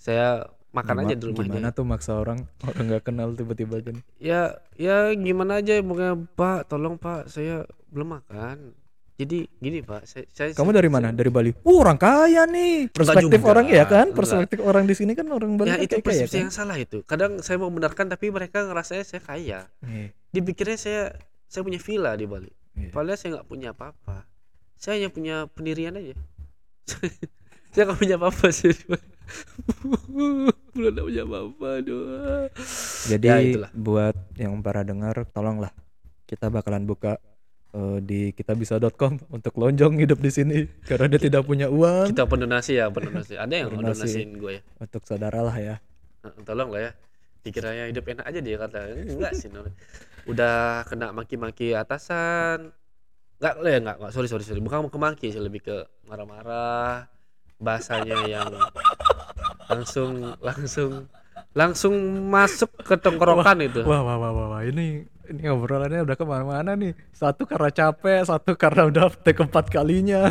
Saya 0.00 0.48
makan 0.70 0.96
aja 0.98 1.08
Gima- 1.08 1.16
di 1.16 1.24
rumahnya. 1.26 1.46
gimana 1.46 1.68
tuh 1.70 1.84
maksa 1.84 2.12
orang 2.14 2.38
orang 2.62 2.84
nggak 2.86 3.04
kenal 3.04 3.32
tiba-tiba 3.32 3.80
kan 3.80 3.96
Ya 4.16 4.54
ya 4.74 5.10
gimana 5.12 5.58
aja 5.58 5.78
pokoknya 5.78 6.14
Pak, 6.30 6.66
tolong 6.66 6.96
Pak, 6.96 7.26
saya 7.26 7.64
belum 7.88 8.14
makan. 8.14 8.76
Jadi 9.16 9.48
gini 9.56 9.80
Pak, 9.80 10.04
saya, 10.04 10.28
saya 10.28 10.52
kamu 10.52 10.76
dari 10.76 10.92
mana 10.92 11.08
dari 11.08 11.32
Bali 11.32 11.48
uh, 11.48 11.76
orang 11.80 11.96
kaya 11.96 12.44
nih 12.44 12.92
perspektif 12.92 13.40
juga, 13.40 13.48
orang 13.48 13.64
ya 13.66 13.84
kan 13.84 14.04
enggak. 14.04 14.16
perspektif 14.20 14.58
orang 14.60 14.84
di 14.84 14.92
sini 14.92 15.16
kan 15.16 15.24
orang 15.26 15.56
Bali 15.56 15.72
ya 15.72 15.74
kan 15.74 15.84
itu 15.84 15.94
kaya 15.94 16.04
persepsi 16.04 16.36
kan 16.36 16.42
yang 16.42 16.52
salah 16.52 16.76
itu. 16.76 17.00
Kadang 17.02 17.40
saya 17.40 17.56
mau 17.56 17.72
benarkan 17.72 18.06
tapi 18.06 18.28
mereka 18.28 18.60
ngerasanya 18.62 19.02
saya 19.02 19.24
kaya. 19.24 19.60
Iya, 19.80 20.12
Dipikirnya 20.30 20.76
saya 20.76 21.02
saya 21.48 21.64
punya 21.64 21.80
villa 21.80 22.12
di 22.12 22.28
Bali. 22.28 22.52
iya. 22.74 22.92
Padahal 22.92 23.16
saya 23.16 23.40
nggak 23.40 23.48
punya 23.48 23.72
apa-apa. 23.72 24.28
Saya 24.76 25.00
hanya 25.00 25.08
punya 25.08 25.48
pendirian 25.48 25.96
aja. 25.96 26.12
saya 27.72 27.82
nggak 27.86 27.96
punya 27.96 28.20
apa-apa 28.20 28.52
sih. 28.52 28.76
Belum 30.76 30.90
ada 30.92 31.02
punya 31.02 31.22
apa-apa 31.24 31.70
doa. 31.82 32.50
Jadi 33.06 33.26
Ya, 33.26 33.36
itulah. 33.40 33.70
buat 33.72 34.16
yang 34.36 34.58
para 34.60 34.82
dengar 34.82 35.14
tolonglah 35.30 35.72
kita 36.24 36.48
bakalan 36.48 36.84
buka 36.84 37.16
eh, 37.70 37.98
di 38.00 38.20
kitabisa.com 38.32 39.18
untuk 39.28 39.54
lonjong 39.54 39.98
hidup 39.98 40.18
di 40.18 40.30
sini 40.30 40.56
karena 40.82 41.06
dia 41.08 41.20
tidak 41.22 41.42
punya 41.44 41.66
uang 41.66 42.10
Kita 42.10 42.26
pendonasi 42.26 42.72
ya, 42.76 42.86
pendonasi. 42.88 43.34
Ada 43.36 43.54
yang 43.54 43.68
Pendonasi. 43.70 44.20
gue 44.34 44.52
ya. 44.58 44.62
untuk 44.78 45.02
saudara 45.02 45.40
lah 45.40 45.56
ya. 45.56 45.76
Tolong 46.42 46.70
lah 46.70 46.90
ya 46.90 46.92
dikiranya 47.40 47.86
hidup 47.86 48.02
enak 48.02 48.26
aja 48.26 48.40
dia 48.42 48.58
kata 48.58 48.78
enggak 49.06 49.32
sih 49.38 49.46
udah 50.26 50.82
kena 50.90 51.14
maki-maki 51.14 51.78
atasan 51.78 52.74
enggak 53.38 53.54
lah 53.62 53.70
ya 53.70 53.78
enggak, 53.78 53.96
enggak 54.02 54.10
sorry 54.10 54.26
sorry 54.26 54.42
sorry 54.42 54.58
bukan 54.58 54.90
ke 54.90 54.98
maki 54.98 55.26
sih 55.30 55.38
lebih 55.38 55.62
ke 55.62 55.76
marah-marah 56.10 57.06
bahasanya 57.62 58.18
yang 58.26 58.50
langsung 59.66 60.34
langsung 60.40 60.90
langsung 61.52 61.94
masuk 62.28 62.70
ke 62.84 62.94
tongkrokan 63.00 63.64
itu 63.64 63.80
Wah 63.84 64.00
wah 64.04 64.16
wah 64.20 64.32
wah, 64.32 64.46
wah. 64.56 64.62
ini 64.62 65.04
ini 65.26 65.42
obrolannya 65.50 66.06
udah 66.06 66.14
ke 66.14 66.22
mana-mana 66.22 66.78
nih. 66.78 66.94
Satu 67.10 67.50
karena 67.50 67.66
capek, 67.74 68.22
satu 68.22 68.54
karena 68.54 68.86
udah 68.86 69.10
take 69.10 69.34
keempat 69.34 69.66
kalinya. 69.74 70.30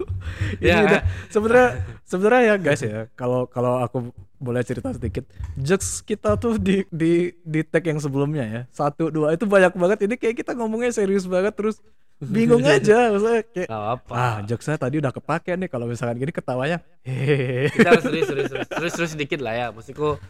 ini 0.64 0.64
Ya. 0.64 0.80
udah 0.80 1.02
sebenarnya 1.28 1.68
sebenarnya 2.08 2.42
ya 2.48 2.54
guys 2.56 2.80
ya. 2.80 3.00
Kalau 3.20 3.44
kalau 3.52 3.84
aku 3.84 4.08
boleh 4.40 4.64
cerita 4.64 4.96
sedikit, 4.96 5.28
jokes 5.60 6.00
kita 6.00 6.40
tuh 6.40 6.56
di 6.56 6.88
di 6.88 7.36
di 7.44 7.60
tag 7.60 7.84
yang 7.84 8.00
sebelumnya 8.00 8.44
ya 8.48 8.60
satu 8.72 9.12
dua 9.12 9.36
itu 9.36 9.44
banyak 9.44 9.76
banget. 9.76 10.08
Ini 10.08 10.14
kayak 10.16 10.40
kita 10.40 10.56
ngomongnya 10.56 10.88
serius 10.96 11.28
banget 11.28 11.52
terus 11.52 11.76
bingung 12.20 12.60
aja. 12.70 13.08
Maksudnya 13.10 13.42
kayak 13.48 13.68
apa 13.68 14.12
ah 14.12 14.36
jokes 14.44 14.64
saya 14.64 14.76
tadi 14.76 15.00
udah 15.00 15.10
kepake 15.10 15.56
nih 15.56 15.66
kalau 15.66 15.84
misalkan 15.84 16.16
gini 16.16 16.30
ketawanya 16.30 16.78
hehehe. 17.02 17.68
kita 17.74 17.88
harus 17.90 18.04
serius 18.04 18.26
serius 18.28 18.48
serius 18.48 18.68
serius, 18.68 18.92
serius 18.94 19.12
sedikit 19.12 19.40
lah 19.40 19.52
ya 19.52 19.66
maksudku 19.70 20.20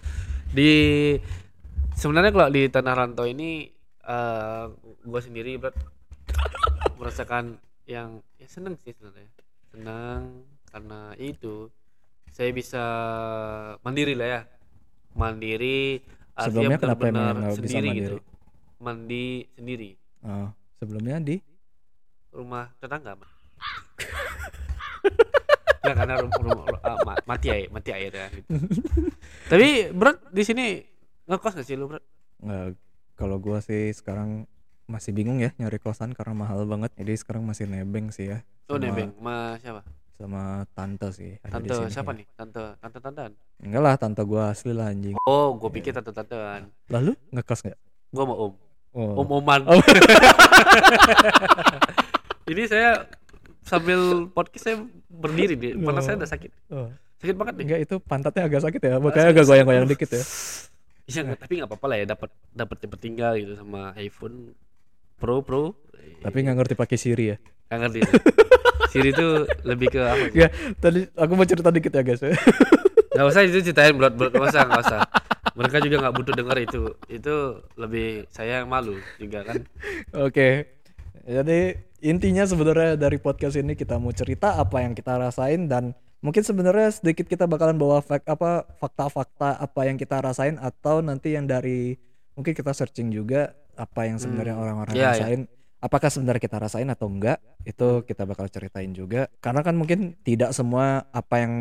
di 0.50 0.70
sebenarnya 1.92 2.30
kalau 2.30 2.48
di 2.48 2.62
tanah 2.66 2.94
rantau 2.96 3.24
ini 3.24 3.70
eh 4.00 4.64
gue 5.00 5.20
sendiri 5.20 5.54
berat 5.56 5.76
merasakan 6.96 7.56
yang 7.84 8.20
ya 8.36 8.46
seneng 8.46 8.76
sih 8.76 8.90
sebenarnya 8.90 9.30
senang 9.68 10.46
karena 10.66 11.00
itu 11.16 11.68
saya 12.30 12.50
bisa 12.50 12.84
mandiri 13.80 14.14
lah 14.14 14.28
ya 14.28 14.40
mandiri 15.12 16.00
Sebelumnya 16.32 16.78
kenapa 16.78 17.04
benar-benar 17.04 17.34
nggak 17.36 17.52
bisa 17.52 17.60
sendiri 17.60 17.84
mandiri? 17.84 17.98
gitu 18.00 18.16
mandi 18.78 19.26
sendiri 19.52 19.90
Oh, 20.20 20.48
sebelumnya 20.76 21.16
di 21.18 21.36
rumah 22.30 22.70
tetangga 22.76 23.14
Mas. 23.14 23.30
Nggak, 25.80 25.96
karena 25.96 26.14
rumah, 26.18 26.38
rumah, 26.38 26.64
ah, 26.82 26.98
ma- 27.02 27.24
mati 27.26 27.48
air 27.48 27.66
mati 27.68 27.90
air 27.90 28.12
ya 28.12 28.26
gitu. 28.30 28.52
tapi 29.48 29.68
berat 29.90 30.20
di 30.28 30.42
sini 30.42 30.66
ngekos 31.24 31.56
gak 31.56 31.64
sih 31.64 31.72
lu 31.72 31.88
berat 31.88 32.04
Nggak, 32.38 32.76
kalau 33.14 33.36
gua 33.36 33.58
sih 33.58 33.90
sekarang 33.90 34.44
masih 34.84 35.10
bingung 35.10 35.38
ya 35.38 35.52
nyari 35.54 35.76
kosan 35.76 36.10
karena 36.10 36.34
mahal 36.34 36.64
banget. 36.64 36.90
Jadi 36.94 37.14
sekarang 37.16 37.42
masih 37.42 37.64
nebeng 37.64 38.10
sih 38.10 38.28
ya. 38.28 38.44
oh 38.66 38.74
Sama- 38.74 38.82
nebeng 38.82 39.10
ma 39.18 39.56
siapa 39.56 39.80
Sama 40.14 40.42
tante 40.70 41.08
sih. 41.10 41.32
ada 41.38 41.56
di 41.56 41.64
tante 41.64 41.74
sini, 41.80 41.90
siapa 41.90 42.10
ya. 42.10 42.16
nih 42.16 42.26
tante 42.30 42.62
tante 42.76 42.98
tantean 42.98 43.32
Enggak 43.58 43.82
lah, 43.82 43.94
tante 43.96 44.22
gua 44.22 44.42
asli 44.50 44.70
lah 44.70 44.88
anjing. 44.88 45.16
oh 45.18 45.48
gue 45.54 45.70
pikir 45.70 45.90
tante 45.90 46.10
tantean 46.10 46.68
Lalu 46.86 47.16
ngekos 47.30 47.60
nggak? 47.62 47.78
gue 48.10 48.24
mau 48.24 48.36
om 48.38 48.52
Oh. 48.90 49.22
om 49.22 49.28
oman 49.32 49.60
Oh. 49.66 49.78
ini 52.50 52.62
saya 52.66 53.06
sambil 53.62 54.00
podcast 54.28 54.64
saya 54.64 54.76
berdiri 55.06 55.54
nih 55.54 55.72
mana 55.74 56.00
saya 56.00 56.16
Oh. 56.16 56.20
udah 56.20 56.28
sakit 56.28 56.50
Oh. 56.68 56.88
sakit 57.16 57.36
banget 57.36 57.54
nih 57.54 57.64
Enggak 57.64 57.80
itu 57.82 57.94
pantatnya 58.00 58.42
agak 58.44 58.62
sakit 58.62 58.80
ya, 58.80 58.94
makanya 58.98 59.28
agak 59.30 59.44
goyang-goyang 59.44 59.86
dikit 59.86 60.10
ya. 60.10 60.22
Iya, 61.06 61.20
nggak- 61.22 61.40
tapi 61.40 61.52
nggak 61.56 61.68
apa-apa 61.68 61.86
lah 61.86 61.96
ya 61.96 62.06
dapat 62.08 62.30
dapat 62.50 62.76
tempat 62.78 62.98
tinggal 62.98 63.32
gitu 63.34 63.52
sama 63.54 63.92
iPhone 63.94 64.54
Pro 65.16 65.40
Pro. 65.40 65.74
Tapi 66.18 66.36
nggak 66.40 66.56
ngerti 66.56 66.74
pakai 66.74 66.96
Siri 66.96 67.24
ya. 67.26 67.36
nggak 67.66 67.78
ngerti. 67.80 68.00
Siri 68.88 69.08
itu 69.10 69.26
lebih 69.62 69.88
ke 69.88 70.00
apa? 70.00 70.24
Ya, 70.32 70.48
tadi 70.76 71.06
aku 71.12 71.32
mau 71.32 71.44
cerita 71.44 71.68
dikit 71.68 71.92
ya 71.92 72.02
guys. 72.02 72.22
Nggak 73.10 73.26
usah 73.26 73.42
itu 73.42 73.58
ceritain 73.60 73.92
berat 73.92 74.14
berat 74.14 74.32
nggak 74.32 74.48
usah 74.48 74.62
nggak 74.64 74.82
usah. 74.82 75.00
Mereka 75.52 75.76
juga 75.80 75.96
nggak 76.00 76.14
butuh 76.14 76.32
denger 76.32 76.56
itu. 76.60 76.82
Itu 77.06 77.34
lebih 77.74 78.06
saya 78.28 78.62
yang 78.62 78.68
malu 78.68 78.96
juga 79.16 79.44
kan. 79.44 79.60
Oke. 80.16 80.79
Jadi 81.30 81.78
intinya 82.02 82.42
sebenarnya 82.42 82.98
dari 82.98 83.22
podcast 83.22 83.54
ini 83.54 83.78
kita 83.78 84.02
mau 84.02 84.10
cerita 84.10 84.58
apa 84.58 84.82
yang 84.82 84.98
kita 84.98 85.14
rasain 85.14 85.70
dan 85.70 85.94
mungkin 86.18 86.42
sebenarnya 86.42 86.90
sedikit 86.90 87.30
kita 87.30 87.46
bakalan 87.46 87.78
bawa 87.78 88.02
fak 88.02 88.26
apa 88.26 88.66
fakta-fakta 88.82 89.62
apa 89.62 89.80
yang 89.86 89.94
kita 89.94 90.18
rasain 90.18 90.58
atau 90.58 90.98
nanti 90.98 91.38
yang 91.38 91.46
dari 91.46 91.94
mungkin 92.34 92.50
kita 92.50 92.74
searching 92.74 93.14
juga 93.14 93.54
apa 93.78 94.10
yang 94.10 94.18
sebenarnya 94.18 94.58
orang-orang 94.58 94.92
Iya, 94.92 95.00
iya. 95.00 95.10
rasain 95.14 95.40
apakah 95.80 96.12
sebenarnya 96.12 96.42
kita 96.44 96.58
rasain 96.60 96.88
atau 96.92 97.08
enggak 97.08 97.40
itu 97.64 98.04
kita 98.04 98.28
bakal 98.28 98.46
ceritain 98.52 98.92
juga. 98.92 99.32
Karena 99.40 99.64
kan 99.64 99.74
mungkin 99.74 100.20
tidak 100.22 100.52
semua 100.52 101.08
apa 101.10 101.40
yang 101.40 101.52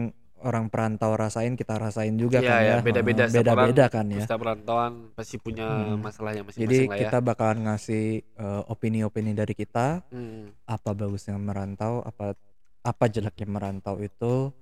orang 0.42 0.68
perantau 0.68 1.14
rasain 1.14 1.54
kita 1.54 1.76
rasain 1.76 2.16
juga 2.16 2.40
Iya, 2.40 2.48
kan 2.48 2.58
ya, 2.58 2.70
ya 2.70 2.78
beda-beda. 2.80 3.24
Beda-beda 3.28 3.86
kan 3.88 4.06
ya 4.08 4.24
Setiap 4.24 4.40
perantauan 4.40 5.12
pasti 5.12 5.36
punya 5.36 5.68
Hmm. 5.68 6.00
masalahnya 6.00 6.44
jadi 6.48 6.48
masing-masing 6.48 6.88
lah 6.88 6.96
ya. 6.96 7.02
kita 7.06 7.18
bakalan 7.20 7.60
ngasih 7.66 8.04
eh, 8.24 8.62
opini-opini 8.66 9.32
dari 9.32 9.52
kita 9.52 10.02
Hmm. 10.08 10.56
apa 10.64 10.90
bagusnya 10.92 11.36
merantau 11.36 12.00
apa 12.02 12.36
apa 12.80 13.06
jeleknya 13.06 13.46
merantau 13.46 14.00
itu 14.00 14.56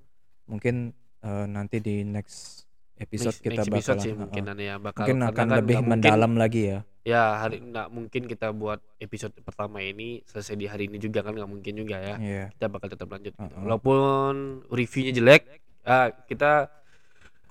mungkin 0.45 0.91
eh, 1.19 1.45
nanti 1.45 1.77
di 1.77 2.01
next 2.01 2.65
episode 2.95 3.29
Next, 3.31 3.43
kita 3.43 3.53
next 3.55 3.69
episode 3.69 3.77
bakalan 3.93 4.01
sih 4.01 4.09
heeh, 4.09 4.19
mungkin 4.19 4.43
ya 4.59 4.75
bakal 4.77 5.01
mungkin 5.03 5.17
akan 5.23 5.35
kan 5.35 5.47
lebih 5.55 5.75
mungkin- 5.75 5.89
mendalam 5.91 6.33
lagi 6.33 6.63
ya 6.67 6.81
Ya 7.07 7.39
hari 7.39 7.63
nggak 7.63 7.87
mungkin 7.87 8.27
kita 8.27 8.51
buat 8.51 8.83
episode 8.99 9.31
pertama 9.39 9.79
ini 9.79 10.27
selesai 10.27 10.59
di 10.59 10.67
hari 10.67 10.91
ini 10.91 10.99
juga 10.99 11.23
kan 11.23 11.31
nggak 11.31 11.47
mungkin 11.47 11.71
juga 11.73 12.03
ya. 12.03 12.19
Iya. 12.19 12.45
Kita 12.51 12.67
bakal 12.67 12.91
tetap 12.91 13.07
lanjut. 13.07 13.31
gitu. 13.31 13.39
Uh-uh. 13.39 13.63
Walaupun 13.63 14.33
reviewnya 14.67 15.15
jelek, 15.15 15.47
ah, 15.87 16.11
kita 16.27 16.67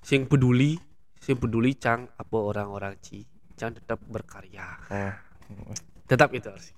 sing 0.05 0.29
peduli, 0.29 0.77
sing 1.19 1.41
peduli 1.41 1.75
cang 1.75 2.07
apa 2.07 2.37
orang-orang 2.37 3.01
ci, 3.01 3.25
cang 3.57 3.73
tetap 3.73 3.99
berkarya. 4.05 4.69
Oh. 4.93 5.15
Tetap 6.07 6.31
itu 6.37 6.47
harus. 6.53 6.71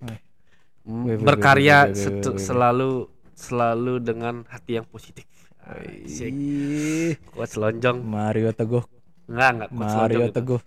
Wih, 0.87 1.21
berkarya 1.21 1.93
selalu 2.39 3.13
selalu 3.37 4.01
dengan 4.01 4.47
hati 4.49 4.81
yang 4.81 4.87
positif. 4.89 5.29
Asik. 5.69 6.33
Kuat 7.29 7.53
selonjong. 7.53 8.01
Mario 8.01 8.57
Teguh, 8.57 8.81
Enggak, 9.29 9.51
enggak 9.53 9.69
kuat 9.69 9.79
Mario 9.85 9.93
selonjong 9.93 10.25
itu. 10.25 10.37
Teguh, 10.41 10.61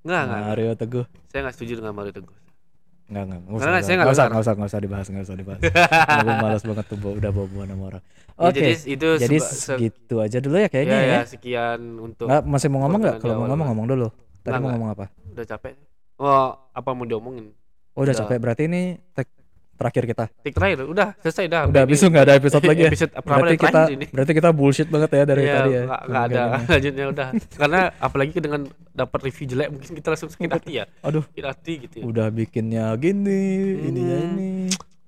enggak. 0.00 0.22
enggak. 0.24 0.40
Mario 0.40 0.72
Teguh. 0.72 1.04
Saya 1.28 1.40
enggak 1.44 1.54
setuju 1.60 1.72
dengan 1.84 1.92
Mario 1.92 2.12
Teguh. 2.16 2.36
Enggak, 3.10 3.24
enggak, 3.26 3.40
enggak 3.42 3.50
Enggak, 3.50 3.58
usah, 3.58 3.66
nggak 3.66 3.82
enggak 3.82 4.14
usah, 4.14 4.24
enggak 4.24 4.40
usah, 4.40 4.52
enggak 4.54 4.70
usah 4.70 4.80
dibahas, 4.80 5.06
enggak 5.10 5.24
usah 5.26 5.36
dibahas. 5.36 5.60
Gue 6.22 6.34
malas 6.46 6.62
banget 6.62 6.84
tuh 6.86 6.98
udah 7.10 7.30
bawa 7.34 7.64
nama 7.66 7.82
orang. 7.90 8.02
Ya, 8.40 8.46
Oke, 8.48 8.56
jadi 8.56 8.72
itu 8.86 9.08
jadi 9.20 9.36
seba- 9.36 9.50
se- 9.52 9.58
segitu 9.76 10.14
aja 10.22 10.38
dulu 10.38 10.56
ya 10.56 10.68
kayaknya 10.70 10.96
ya, 10.96 11.02
ya. 11.04 11.12
ya, 11.12 11.22
sekian 11.26 11.80
untuk 11.98 12.24
Nggak, 12.30 12.42
masih 12.46 12.68
mau 12.70 12.78
ngomong 12.86 13.00
nggak? 13.02 13.14
Perkenalan 13.18 13.34
Kalau 13.34 13.42
mau 13.42 13.48
ngomong 13.50 13.66
ngomong 13.74 13.86
dulu. 13.90 14.06
Tadi 14.40 14.56
mau 14.56 14.70
ngomong 14.72 14.90
apa? 14.94 15.04
udah 15.30 15.44
capek. 15.44 15.74
Oh, 16.16 16.48
apa 16.70 16.90
mau 16.94 17.04
diomongin? 17.04 17.46
Oh, 17.92 18.06
udah 18.06 18.14
Udah. 18.14 18.20
capek. 18.24 18.38
Berarti 18.38 18.62
ini 18.70 18.82
tag 19.12 19.26
terakhir 19.80 20.04
kita. 20.04 20.24
Tik 20.38 20.52
terakhir, 20.52 20.78
udah 20.84 21.08
selesai 21.18 21.44
dah. 21.46 21.62
Udah 21.64 21.80
habis 21.80 21.96
tuh 21.96 22.08
nggak 22.08 22.22
ada 22.22 22.34
episode 22.36 22.60
lagi 22.62 22.82
ya. 22.82 22.90
Episode 22.92 23.12
Berarti 23.16 23.56
kita 23.56 23.80
ini? 23.88 24.04
berarti 24.06 24.32
kita 24.36 24.48
bullshit 24.52 24.86
banget 24.86 25.10
ya 25.10 25.24
dari 25.24 25.42
Iya, 25.42 25.54
tadi 25.56 25.70
ya. 25.72 25.82
nggak 26.04 26.22
ada 26.26 26.42
lanjutnya 26.72 27.04
udah. 27.08 27.28
Karena 27.50 27.80
apalagi 27.96 28.32
dengan 28.36 28.60
dapat 28.92 29.20
review 29.22 29.46
jelek 29.48 29.68
mungkin 29.70 29.90
kita 29.94 30.08
langsung 30.08 30.28
sakit 30.28 30.50
hati 30.50 30.72
ya. 30.76 30.84
Aduh, 31.00 31.24
Sakit 31.26 31.46
hati 31.46 31.72
gitu 31.80 31.94
ya. 31.96 32.04
udah 32.04 32.26
bikinnya 32.28 32.84
gini, 32.94 33.40
ininya 33.82 34.18
Hmm. 34.18 34.28
ini. 34.30 34.52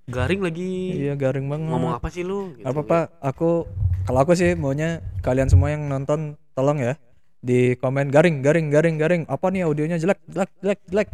Garing 0.04 0.40
lagi. 0.40 0.72
Iya, 0.98 1.14
garing 1.14 1.46
banget. 1.46 1.68
Ngomong 1.68 1.92
apa 1.94 2.08
sih 2.08 2.22
lu? 2.22 2.50
Gitu. 2.52 2.64
apa 2.64 2.80
pak 2.80 3.04
aku 3.20 3.68
kalau 4.02 4.18
aku 4.18 4.32
sih 4.32 4.52
maunya 4.52 4.88
kalian 5.20 5.46
semua 5.46 5.70
yang 5.70 5.84
nonton 5.84 6.34
tolong 6.52 6.76
ya 6.76 6.98
di 7.38 7.74
komen 7.74 8.06
garing 8.06 8.38
garing 8.38 8.66
garing 8.68 8.96
garing 8.96 9.22
apa 9.26 9.46
nih 9.48 9.62
audionya 9.62 9.94
jelek 9.96 10.18
jelek 10.26 10.50
jelek 10.58 10.80
jelek 10.86 11.08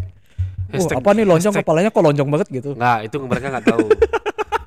Hashtag- 0.69 0.99
apa 0.99 1.11
nih 1.11 1.25
lonjong 1.25 1.51
hashtag- 1.51 1.65
kepalanya 1.65 1.89
kok 1.89 2.03
lonjong 2.03 2.29
banget 2.29 2.49
gitu 2.51 2.71
Nggak, 2.75 2.99
itu 3.05 3.17
mereka 3.21 3.47
nggak 3.49 3.67
tahu. 3.67 3.87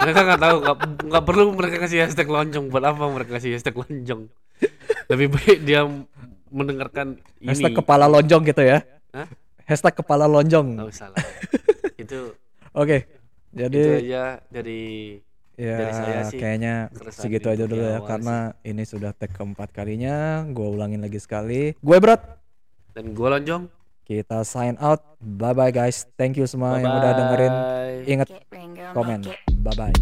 mereka 0.01 0.19
nggak 0.23 0.41
tahu, 0.41 0.55
nggak, 0.59 0.77
nggak 1.05 1.23
perlu 1.23 1.43
mereka 1.53 1.75
kasih 1.79 1.97
hashtag 2.01 2.25
lonjong. 2.25 2.65
Buat 2.67 2.83
apa 2.87 3.03
mereka 3.07 3.31
kasih 3.37 3.53
hashtag 3.53 3.75
lonjong? 3.75 4.21
Lebih 5.07 5.27
baik 5.29 5.59
dia 5.61 5.81
mendengarkan 6.47 7.07
ini. 7.37 7.47
hashtag 7.47 7.71
kepala 7.73 8.05
lonjong 8.05 8.43
gitu 8.43 8.61
ya 8.61 8.83
Hah? 9.11 9.27
hashtag 9.63 9.93
kepala 9.93 10.25
lonjong 10.25 10.67
Nggak 10.75 10.89
usah 10.89 11.07
lah. 11.07 11.23
itu 11.95 12.35
oke 12.71 12.97
itu 12.97 13.07
jadi 13.53 13.81
aja 14.01 14.23
dari 14.47 15.15
ya 15.53 15.75
dari 15.77 15.93
saya 15.93 16.19
sih 16.27 16.35
kayaknya 16.37 16.73
segitu 17.09 17.47
aja 17.47 17.63
dulu 17.63 17.79
ya 17.79 17.99
karena 18.01 18.35
ini 18.63 18.83
sudah 18.83 19.11
tag 19.11 19.31
keempat 19.31 19.71
kalinya 19.71 20.43
gue 20.45 20.63
ulangin 20.65 20.99
lagi 20.99 21.17
sekali 21.17 21.71
gue 21.73 21.97
berat 21.97 22.19
dan 22.91 23.15
gue 23.15 23.27
lonjong. 23.29 23.63
kita 24.10 24.46
sign 24.46 24.78
out 24.78 25.02
bye 25.18 25.50
bye 25.50 25.70
guys 25.70 26.06
thank 26.14 26.38
you 26.38 26.46
semua 26.46 26.78
yang 26.78 26.94
udah 26.94 27.12
dengerin 27.12 27.52
Bye-bye. 27.52 28.06
ingat 28.06 28.28
Get 28.30 28.46
ring, 28.54 28.70
girl, 28.74 28.92
komen 28.94 29.20
make 29.26 29.34
it. 29.34 29.40
bye 29.62 29.74
bye 29.74 29.94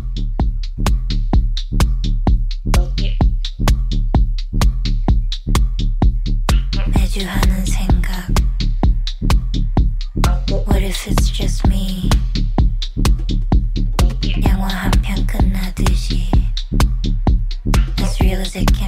매주 6.92 7.20
하는 7.26 7.64
생각 7.64 8.28
What 10.66 10.82
if 10.82 11.06
it's 11.08 11.30
just 11.30 11.66
me 11.68 12.08
영화 14.46 14.68
한 14.68 14.90
편 15.02 15.26
끝나듯이 15.26 16.30
As 18.00 18.20
real 18.20 18.40
as 18.40 18.56
it 18.56 18.70
can 18.76 18.87